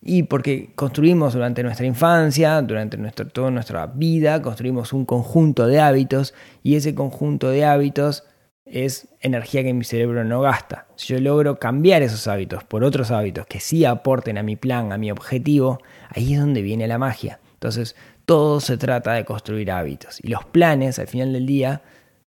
Y 0.01 0.23
porque 0.23 0.73
construimos 0.75 1.35
durante 1.35 1.63
nuestra 1.63 1.85
infancia, 1.85 2.63
durante 2.63 2.97
toda 3.25 3.51
nuestra 3.51 3.87
vida, 3.89 4.41
construimos 4.41 4.93
un 4.93 5.05
conjunto 5.05 5.67
de 5.67 5.81
hábitos 5.81 6.33
y 6.63 6.77
ese 6.77 6.95
conjunto 6.95 7.51
de 7.51 7.65
hábitos 7.65 8.25
es 8.65 9.09
energía 9.21 9.65
que 9.65 9.75
mi 9.75 9.85
cerebro 9.85 10.25
no 10.25 10.41
gasta. 10.41 10.87
Si 10.95 11.13
yo 11.13 11.21
logro 11.21 11.59
cambiar 11.59 12.03
esos 12.03 12.29
hábitos 12.29 12.63
por 12.63 12.85
otros 12.85 13.11
hábitos 13.11 13.47
que 13.47 13.59
sí 13.59 13.85
aporten 13.85 14.39
a 14.39 14.43
mi 14.43 14.55
plan, 14.55 14.93
a 14.93 14.99
mi 14.99 15.11
objetivo, 15.11 15.81
ahí 16.11 16.35
es 16.35 16.41
donde 16.41 16.63
viene 16.63 16.87
la 16.87 16.99
magia. 16.99 17.41
Entonces, 17.55 17.97
todo 18.25 18.61
se 18.61 18.77
trata 18.77 19.15
de 19.15 19.25
construir 19.25 19.73
hábitos. 19.73 20.21
Y 20.23 20.29
los 20.29 20.45
planes, 20.45 21.01
al 21.01 21.09
final 21.09 21.33
del 21.33 21.47
día, 21.47 21.83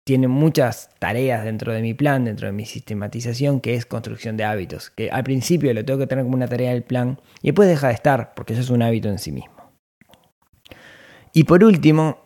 tiene 0.07 0.29
muchas 0.29 0.89
tareas 0.99 1.43
dentro 1.43 1.73
de 1.73 1.81
mi 1.81 1.93
plan, 1.93 2.23
dentro 2.23 2.47
de 2.47 2.53
mi 2.53 2.65
sistematización, 2.65 3.59
que 3.59 3.75
es 3.75 3.85
construcción 3.85 4.37
de 4.37 4.45
hábitos. 4.45 4.89
Que 4.89 5.11
al 5.11 5.25
principio 5.25 5.73
lo 5.73 5.83
tengo 5.83 5.99
que 5.99 6.07
tener 6.07 6.23
como 6.23 6.37
una 6.37 6.47
tarea 6.47 6.71
del 6.71 6.83
plan 6.83 7.19
y 7.41 7.47
después 7.47 7.67
deja 7.67 7.89
de 7.89 7.95
estar, 7.95 8.33
porque 8.33 8.53
eso 8.53 8.61
es 8.61 8.69
un 8.69 8.81
hábito 8.81 9.09
en 9.09 9.19
sí 9.19 9.33
mismo. 9.33 9.51
Y 11.33 11.43
por 11.43 11.61
último, 11.61 12.19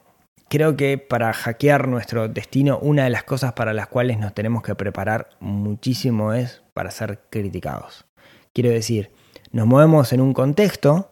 creo 0.48 0.78
que 0.78 1.00
para 1.00 1.34
hackear 1.34 1.88
nuestro 1.88 2.28
destino, 2.28 2.78
una 2.78 3.06
de 3.06 3.10
las 3.10 3.24
cosas 3.24 3.54
para 3.54 3.74
las 3.74 3.88
cuales 3.88 4.20
nos 4.20 4.36
tenemos 4.36 4.62
que 4.62 4.76
preparar 4.76 5.30
muchísimo 5.40 6.34
es 6.34 6.62
para 6.76 6.92
ser 6.92 7.22
criticados. 7.32 8.06
Quiero 8.54 8.70
decir, 8.70 9.10
nos 9.52 9.66
movemos 9.66 10.14
en 10.14 10.22
un 10.22 10.34
contexto 10.34 11.11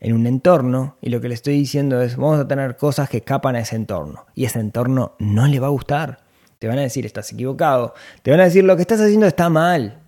en 0.00 0.12
un 0.12 0.26
entorno 0.26 0.96
y 1.00 1.10
lo 1.10 1.20
que 1.20 1.28
le 1.28 1.34
estoy 1.34 1.54
diciendo 1.54 2.00
es 2.02 2.16
vamos 2.16 2.38
a 2.38 2.48
tener 2.48 2.76
cosas 2.76 3.08
que 3.08 3.18
escapan 3.18 3.56
a 3.56 3.60
ese 3.60 3.76
entorno 3.76 4.26
y 4.34 4.44
ese 4.44 4.60
entorno 4.60 5.16
no 5.18 5.46
le 5.46 5.60
va 5.60 5.68
a 5.68 5.70
gustar. 5.70 6.24
Te 6.58 6.68
van 6.68 6.78
a 6.78 6.82
decir 6.82 7.04
estás 7.04 7.32
equivocado, 7.32 7.94
te 8.22 8.30
van 8.30 8.40
a 8.40 8.44
decir 8.44 8.64
lo 8.64 8.76
que 8.76 8.82
estás 8.82 9.00
haciendo 9.00 9.26
está 9.26 9.50
mal, 9.50 10.02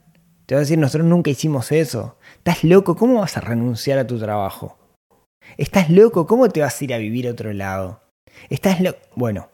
te 0.46 0.54
van 0.54 0.60
a 0.60 0.64
decir 0.64 0.78
nosotros 0.78 1.06
nunca 1.08 1.30
hicimos 1.30 1.72
eso, 1.72 2.16
estás 2.36 2.64
loco, 2.64 2.96
¿cómo 2.96 3.20
vas 3.20 3.36
a 3.36 3.40
renunciar 3.40 3.98
a 3.98 4.06
tu 4.06 4.18
trabajo? 4.18 4.78
Estás 5.56 5.90
loco, 5.90 6.26
¿cómo 6.26 6.48
te 6.48 6.60
vas 6.60 6.80
a 6.80 6.84
ir 6.84 6.94
a 6.94 6.98
vivir 6.98 7.28
a 7.28 7.32
otro 7.32 7.52
lado? 7.52 8.00
Estás 8.48 8.80
loco. 8.80 8.98
Bueno, 9.14 9.50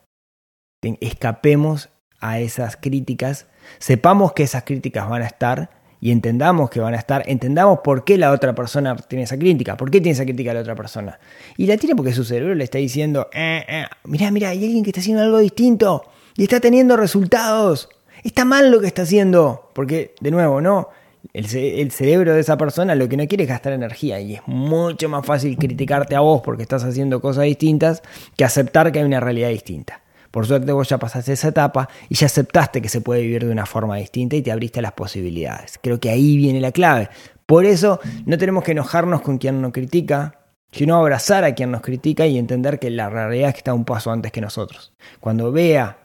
escapemos 1.01 1.91
a 2.21 2.39
esas 2.39 2.77
críticas, 2.77 3.47
sepamos 3.79 4.33
que 4.33 4.45
esas 4.45 4.65
críticas 4.65 5.09
van 5.09 5.23
a 5.23 5.27
estar 5.27 5.71
y 6.05 6.11
entendamos 6.11 6.69
que 6.69 6.81
van 6.81 6.93
a 6.93 6.99
estar, 6.99 7.23
entendamos 7.25 7.79
por 7.83 8.05
qué 8.05 8.19
la 8.19 8.31
otra 8.31 8.55
persona 8.55 8.95
tiene 8.95 9.23
esa 9.23 9.39
crítica, 9.39 9.75
por 9.75 9.91
qué 9.91 10.03
tiene 10.03 10.11
esa 10.11 10.25
crítica 10.25 10.53
la 10.53 10.61
otra 10.61 10.75
persona. 10.75 11.19
Y 11.57 11.65
la 11.65 11.79
tiene 11.79 11.97
porque 11.97 12.13
su 12.13 12.25
cerebro 12.25 12.55
le 12.55 12.63
está 12.63 12.77
diciendo, 12.77 13.31
eh, 13.33 13.65
eh, 13.67 13.85
mira, 14.05 14.31
mira, 14.31 14.51
hay 14.51 14.63
alguien 14.63 14.85
que 14.85 14.91
está 14.91 15.01
haciendo 15.01 15.23
algo 15.23 15.39
distinto 15.39 16.05
y 16.37 16.43
está 16.43 16.61
teniendo 16.61 16.99
resultados. 16.99 17.89
Está 18.23 18.45
mal 18.45 18.71
lo 18.71 18.83
que 18.83 18.87
está 18.87 19.01
haciendo, 19.01 19.71
porque 19.73 20.15
de 20.21 20.31
nuevo, 20.31 20.61
¿no? 20.61 20.91
El, 21.33 21.47
el, 21.57 21.91
cerebro 21.91 22.35
de 22.35 22.41
esa 22.41 22.59
persona 22.59 22.95
lo 22.95 23.09
que 23.09 23.17
no 23.17 23.27
quiere 23.27 23.45
es 23.45 23.49
gastar 23.49 23.73
energía 23.73 24.21
y 24.21 24.35
es 24.35 24.43
mucho 24.45 25.09
más 25.09 25.25
fácil 25.25 25.57
criticarte 25.57 26.15
a 26.17 26.21
vos 26.21 26.43
porque 26.45 26.65
estás 26.65 26.85
haciendo 26.85 27.23
cosas 27.23 27.45
distintas 27.45 28.03
que 28.37 28.45
aceptar 28.45 28.93
que 28.93 28.99
hay 28.99 29.07
una 29.07 29.21
realidad 29.21 29.49
distinta. 29.49 30.04
Por 30.35 30.47
suerte 30.47 30.73
vos 30.73 30.89
ya 30.89 30.99
pasaste 30.99 31.33
esa 31.33 31.47
etapa 31.47 31.89
y 32.09 32.17
ya 32.17 32.27
aceptaste 32.27 32.83
que 32.83 32.89
se 32.89 33.01
puede 33.01 33.23
vivir 33.23 33.47
de 33.47 33.53
una 33.53 33.67
forma 33.67 33.95
distinta 33.99 34.35
y 34.35 34.43
te 34.43 34.51
abriste 34.51 34.83
las 34.83 34.91
posibilidades. 34.91 35.79
Creo 35.81 36.01
que 36.01 36.11
ahí 36.11 36.37
viene 36.37 36.61
la 36.61 36.73
clave. 36.73 37.09
Por 37.47 37.67
eso 37.67 38.01
no 38.27 38.37
tenemos 38.37 38.65
que 38.65 38.73
enojarnos 38.73 39.21
con 39.21 39.39
quien 39.39 39.63
nos 39.63 39.71
critica, 39.71 40.41
sino 40.73 40.97
abrazar 40.97 41.45
a 41.45 41.55
quien 41.55 41.71
nos 41.71 41.83
critica 41.83 42.27
y 42.27 42.37
entender 42.37 42.81
que 42.81 42.91
la 42.91 43.09
realidad 43.09 43.51
es 43.51 43.55
que 43.55 43.59
está 43.59 43.75
un 43.75 43.85
paso 43.85 44.11
antes 44.11 44.33
que 44.33 44.41
nosotros. 44.41 44.93
Cuando 45.21 45.53
vea 45.53 45.99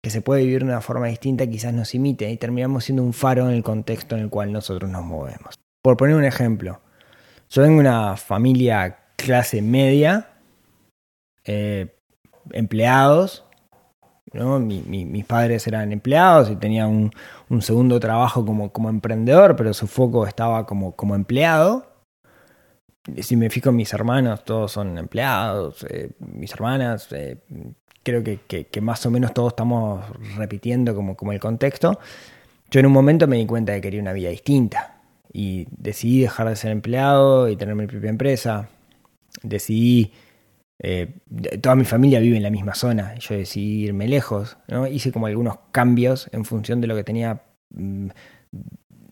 que 0.00 0.08
se 0.08 0.22
puede 0.22 0.44
vivir 0.44 0.60
de 0.60 0.70
una 0.70 0.80
forma 0.80 1.08
distinta, 1.08 1.46
quizás 1.46 1.74
nos 1.74 1.94
imite 1.94 2.30
y 2.30 2.38
terminamos 2.38 2.84
siendo 2.84 3.02
un 3.02 3.12
faro 3.12 3.50
en 3.50 3.54
el 3.54 3.62
contexto 3.62 4.16
en 4.16 4.22
el 4.22 4.30
cual 4.30 4.50
nosotros 4.50 4.90
nos 4.90 5.04
movemos. 5.04 5.56
Por 5.82 5.98
poner 5.98 6.16
un 6.16 6.24
ejemplo, 6.24 6.80
yo 7.50 7.60
vengo 7.60 7.74
de 7.74 7.80
una 7.80 8.16
familia 8.16 8.96
clase 9.16 9.60
media, 9.60 10.30
eh, 11.44 11.94
empleados, 12.52 13.44
mis 14.34 15.24
padres 15.24 15.66
eran 15.66 15.92
empleados 15.92 16.50
y 16.50 16.56
tenían 16.56 17.10
un, 17.48 17.62
segundo 17.62 18.00
trabajo 18.00 18.44
como, 18.44 18.72
como, 18.72 18.88
emprendedor, 18.88 19.54
pero 19.56 19.72
su 19.72 19.86
foco 19.86 20.26
estaba 20.26 20.66
como, 20.66 20.92
como 20.96 21.14
empleado. 21.14 21.86
Si 23.20 23.36
me 23.36 23.50
fijo 23.50 23.70
mis 23.70 23.92
hermanos, 23.92 24.44
todos 24.44 24.72
son 24.72 24.98
empleados, 24.98 25.86
eh, 25.88 26.10
mis 26.18 26.52
hermanas, 26.52 27.08
eh, 27.12 27.38
creo 28.02 28.24
que, 28.24 28.38
que, 28.46 28.80
más 28.80 29.04
o 29.06 29.10
menos 29.10 29.34
todos 29.34 29.52
estamos 29.52 30.04
repitiendo 30.36 30.94
como, 30.94 31.16
como 31.16 31.32
el 31.32 31.38
contexto. 31.38 31.98
Yo 32.70 32.80
en 32.80 32.86
un 32.86 32.92
momento 32.92 33.28
me 33.28 33.36
di 33.36 33.46
cuenta 33.46 33.72
de 33.72 33.78
que 33.78 33.82
quería 33.82 34.00
una 34.00 34.12
vida 34.12 34.30
distinta 34.30 35.00
y 35.32 35.66
decidí 35.70 36.22
dejar 36.22 36.48
de 36.48 36.56
ser 36.56 36.72
empleado 36.72 37.48
y 37.48 37.56
tener 37.56 37.74
mi 37.74 37.86
propia 37.86 38.10
empresa. 38.10 38.68
Decidí 39.42 40.12
eh, 40.78 41.20
toda 41.60 41.76
mi 41.76 41.84
familia 41.84 42.20
vive 42.20 42.36
en 42.36 42.42
la 42.42 42.50
misma 42.50 42.74
zona. 42.74 43.14
Yo 43.18 43.34
decidí 43.36 43.84
irme 43.84 44.08
lejos. 44.08 44.56
¿no? 44.68 44.86
Hice 44.86 45.12
como 45.12 45.26
algunos 45.26 45.58
cambios 45.72 46.28
en 46.32 46.44
función 46.44 46.80
de 46.80 46.86
lo 46.86 46.96
que 46.96 47.04
tenía, 47.04 47.42
mm, 47.70 48.08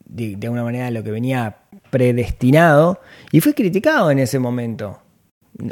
de, 0.07 0.39
alguna 0.43 0.65
manera, 0.65 0.91
lo 0.91 1.03
que 1.03 1.11
venía 1.11 1.59
predestinado. 1.91 3.01
Y 3.31 3.41
fui 3.41 3.55
criticado 3.55 4.11
en 4.11 4.19
ese 4.19 4.39
momento. 4.39 4.99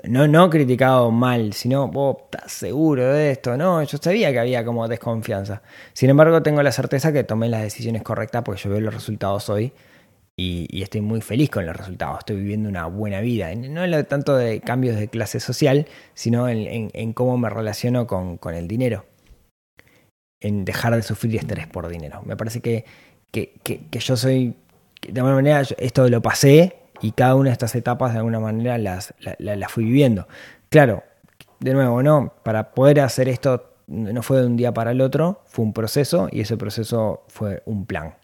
No, 0.07 0.29
no 0.29 0.50
criticado 0.50 1.11
mal, 1.11 1.55
sino, 1.55 1.88
vos 1.88 2.16
estás 2.24 2.53
seguro 2.53 3.14
de 3.14 3.31
esto, 3.31 3.57
¿no? 3.57 3.83
Yo 3.83 3.96
sabía 3.96 4.31
que 4.31 4.38
había 4.38 4.62
como 4.62 4.87
desconfianza. 4.87 5.62
Sin 5.94 6.11
embargo, 6.11 6.42
tengo 6.42 6.62
la 6.62 6.70
certeza 6.70 7.12
que 7.12 7.24
tomé 7.24 7.48
las 7.48 7.62
decisiones 7.62 8.03
correctas 8.03 8.42
porque 8.44 8.61
yo 8.61 8.70
veo 8.70 8.81
los 8.81 8.92
resultados 8.92 9.48
hoy 9.48 9.72
y, 10.40 10.83
estoy 10.83 11.03
muy 11.03 11.20
feliz 11.20 11.50
con 11.50 11.66
los 11.66 11.76
resultados. 11.76 12.20
Estoy 12.20 12.37
viviendo 12.37 12.68
una 12.68 12.87
buena 12.87 13.20
vida. 13.20 13.55
No 13.55 14.05
tanto 14.05 14.37
de 14.37 14.61
cambios 14.61 14.96
de 14.96 15.09
clase 15.09 15.38
social, 15.38 15.87
sino 16.14 16.48
en, 16.48 17.12
cómo 17.12 17.37
me 17.37 17.50
relaciono 17.50 18.07
con, 18.07 18.38
el 18.55 18.66
dinero. 18.66 19.05
En 20.40 20.64
dejar 20.64 20.96
de 20.96 21.03
sufrir 21.03 21.37
estrés 21.37 21.66
por 21.66 21.88
dinero. 21.88 22.22
Me 22.24 22.37
parece 22.37 22.61
que, 22.61 22.87
que, 23.31 23.88
yo 23.90 24.16
soy, 24.16 24.55
de 25.07 25.20
alguna 25.20 25.37
manera, 25.37 25.62
esto 25.76 26.09
lo 26.09 26.22
pasé 26.22 26.76
y 27.03 27.12
cada 27.12 27.35
una 27.35 27.50
de 27.50 27.53
estas 27.53 27.74
etapas 27.74 28.12
de 28.12 28.18
alguna 28.18 28.40
manera 28.40 28.79
las, 28.79 29.12
las 29.38 29.70
fui 29.70 29.85
viviendo. 29.85 30.26
Claro, 30.70 31.05
de 31.59 31.74
nuevo, 31.74 32.03
¿no? 32.03 32.33
Para 32.42 32.70
poder 32.70 33.00
hacer 33.00 33.29
esto 33.29 33.74
no 33.87 34.22
fue 34.22 34.38
de 34.38 34.46
un 34.46 34.57
día 34.57 34.72
para 34.72 34.92
el 34.92 35.00
otro, 35.00 35.42
fue 35.46 35.64
un 35.64 35.72
proceso 35.72 36.29
y 36.31 36.40
ese 36.40 36.57
proceso 36.57 37.24
fue 37.29 37.62
un 37.66 37.87
plan 37.87 38.14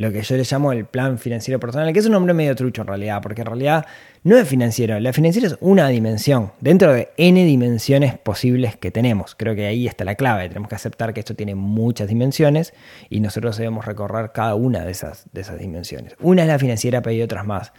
lo 0.00 0.10
que 0.10 0.22
yo 0.22 0.34
le 0.34 0.44
llamo 0.50 0.72
el 0.72 0.86
plan 0.86 1.18
financiero 1.18 1.60
personal, 1.60 1.92
que 1.92 1.98
es 1.98 2.06
un 2.06 2.12
nombre 2.12 2.32
medio 2.32 2.56
trucho 2.56 2.80
en 2.80 2.88
realidad, 2.88 3.20
porque 3.20 3.42
en 3.42 3.46
realidad 3.48 3.84
no 4.22 4.38
es 4.38 4.48
financiero, 4.48 4.98
la 4.98 5.12
financiera 5.12 5.46
es 5.46 5.58
una 5.60 5.88
dimensión 5.88 6.52
dentro 6.58 6.94
de 6.94 7.10
n 7.18 7.44
dimensiones 7.44 8.16
posibles 8.16 8.78
que 8.78 8.90
tenemos. 8.90 9.34
Creo 9.34 9.54
que 9.54 9.66
ahí 9.66 9.86
está 9.86 10.06
la 10.06 10.14
clave, 10.14 10.48
tenemos 10.48 10.70
que 10.70 10.74
aceptar 10.74 11.12
que 11.12 11.20
esto 11.20 11.34
tiene 11.34 11.54
muchas 11.54 12.08
dimensiones 12.08 12.72
y 13.10 13.20
nosotros 13.20 13.58
debemos 13.58 13.84
recorrer 13.84 14.32
cada 14.32 14.54
una 14.54 14.86
de 14.86 14.90
esas, 14.90 15.26
de 15.34 15.42
esas 15.42 15.58
dimensiones. 15.58 16.16
Una 16.18 16.42
es 16.42 16.48
la 16.48 16.58
financiera, 16.58 17.02
pero 17.02 17.12
hay 17.12 17.20
otras 17.20 17.44
más. 17.44 17.74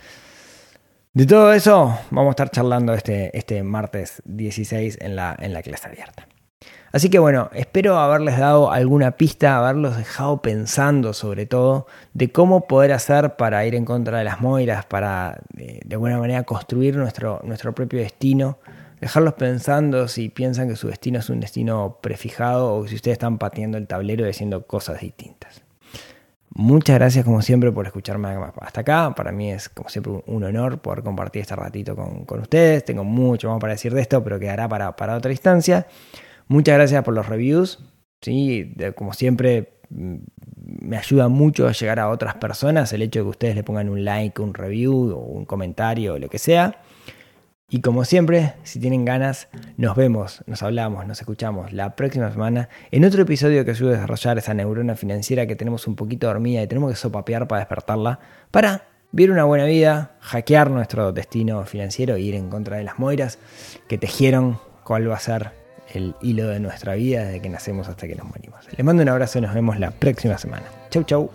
De 1.14 1.26
todo 1.26 1.52
eso 1.54 1.98
vamos 2.12 2.28
a 2.28 2.34
estar 2.34 2.52
charlando 2.52 2.94
este, 2.94 3.36
este 3.36 3.64
martes 3.64 4.22
16 4.26 5.00
en 5.02 5.16
la, 5.16 5.36
en 5.40 5.54
la 5.54 5.64
clase 5.64 5.88
abierta. 5.88 6.28
Así 6.92 7.10
que 7.10 7.20
bueno, 7.20 7.50
espero 7.54 7.98
haberles 7.98 8.38
dado 8.38 8.72
alguna 8.72 9.12
pista, 9.12 9.58
haberlos 9.58 9.98
dejado 9.98 10.42
pensando 10.42 11.14
sobre 11.14 11.46
todo 11.46 11.88
de 12.14 12.32
cómo 12.32 12.68
poder 12.68 12.92
hacer 12.92 13.38
para 13.38 13.66
ir 13.66 13.76
en 13.76 13.86
contra 13.86 14.18
de 14.18 14.26
las 14.26 14.42
moiras, 14.42 14.86
para 14.86 15.40
eh, 15.58 15.80
de, 15.86 15.96
alguna 15.96 16.18
manera 16.18 16.44
construir 16.44 16.98
nuestro, 16.98 17.40
nuestro 17.44 17.74
propio 17.74 18.00
destino, 18.00 18.58
dejarlos 19.00 19.36
pensando 19.36 20.10
si 20.10 20.28
piensan 20.28 20.68
que 20.68 20.76
su 20.76 20.90
destino 20.90 21.20
es 21.20 21.30
un 21.30 21.40
destino 21.40 21.98
prefijado 22.02 22.76
o 22.76 22.86
si 22.88 22.96
ustedes 22.96 23.16
están 23.16 23.38
pateando 23.38 23.78
el 23.78 23.88
tablero 23.88 24.26
y 24.26 24.30
haciendo 24.30 24.68
cosas 24.68 25.00
distintas. 25.00 25.64
Muchas 26.54 26.98
gracias 26.98 27.24
como 27.24 27.42
siempre 27.42 27.72
por 27.72 27.86
escucharme 27.86 28.28
hasta 28.60 28.82
acá. 28.82 29.16
Para 29.16 29.32
mí 29.32 29.50
es 29.50 29.70
como 29.70 29.88
siempre 29.88 30.22
un 30.26 30.44
honor 30.44 30.80
poder 30.80 31.02
compartir 31.02 31.44
este 31.44 31.56
ratito 31.56 31.96
con, 31.96 32.26
con 32.26 32.42
ustedes. 32.42 32.84
Tengo 32.84 33.06
mucho 33.06 33.50
más 33.50 33.62
para 33.62 33.72
decir 33.72 33.94
de 33.94 34.02
esto, 34.02 34.22
pero 34.22 34.38
quedará 34.38 34.68
para, 34.68 34.94
para 34.98 35.16
otra 35.16 35.32
instancia. 35.32 35.88
Muchas 36.52 36.76
gracias 36.76 37.02
por 37.06 37.14
los 37.14 37.30
reviews. 37.30 37.80
¿sí? 38.20 38.76
como 38.98 39.14
siempre, 39.14 39.80
mm, 39.90 40.16
me 40.82 40.98
ayuda 40.98 41.30
mucho 41.30 41.66
a 41.66 41.72
llegar 41.72 41.98
a 41.98 42.10
otras 42.10 42.36
personas 42.36 42.92
el 42.92 43.04
hecho 43.04 43.20
de 43.20 43.24
que 43.24 43.30
ustedes 43.30 43.56
le 43.56 43.64
pongan 43.64 43.88
un 43.88 44.04
like, 44.04 44.42
un 44.42 44.54
review 44.54 45.14
o 45.14 45.20
un 45.20 45.46
comentario 45.46 46.16
o 46.16 46.20
lo 46.20 46.28
que 46.28 46.40
sea. 46.40 46.82
Y 47.70 47.80
como 47.80 48.04
siempre, 48.04 48.56
si 48.64 48.82
tienen 48.82 49.06
ganas, 49.06 49.48
nos 49.78 49.96
vemos, 49.96 50.44
nos 50.46 50.62
hablamos, 50.62 51.08
nos 51.08 51.22
escuchamos 51.22 51.72
la 51.72 51.96
próxima 51.96 52.30
semana 52.30 52.68
en 52.92 53.06
otro 53.06 53.22
episodio 53.22 53.64
que 53.64 53.72
ayude 53.72 53.92
a 53.92 53.94
desarrollar 53.94 54.38
esa 54.38 54.54
neurona 54.54 54.98
financiera 54.98 55.48
que 55.48 55.56
tenemos 55.56 55.88
un 55.88 55.96
poquito 55.96 56.28
dormida 56.28 56.62
y 56.62 56.68
tenemos 56.68 56.92
que 56.92 56.98
sopapear 56.98 57.48
para 57.48 57.60
despertarla, 57.60 58.20
para 58.52 58.90
vivir 59.14 59.32
una 59.32 59.46
buena 59.46 59.64
vida, 59.64 60.18
hackear 60.20 60.70
nuestro 60.70 61.14
destino 61.14 61.64
financiero 61.64 62.16
e 62.16 62.20
ir 62.20 62.36
en 62.36 62.50
contra 62.50 62.76
de 62.76 62.84
las 62.84 63.00
moiras 63.00 63.40
que 63.88 63.98
tejieron 63.98 64.60
cuál 64.84 65.10
va 65.10 65.16
a 65.16 65.20
ser 65.20 65.61
el 65.94 66.16
hilo 66.22 66.48
de 66.48 66.60
nuestra 66.60 66.96
vida 66.96 67.26
desde 67.26 67.42
que 67.42 67.50
nacemos 67.50 67.88
hasta 67.88 68.08
que 68.08 68.16
nos 68.16 68.28
morimos. 68.28 68.66
Les 68.76 68.86
mando 68.86 69.04
un 69.04 69.10
abrazo 69.10 69.40
y 69.40 69.42
nos 69.42 69.54
vemos 69.54 69.80
la 69.80 69.92
próxima 69.92 70.38
semana. 70.38 70.66
Chau, 70.90 71.04
chau. 71.04 71.32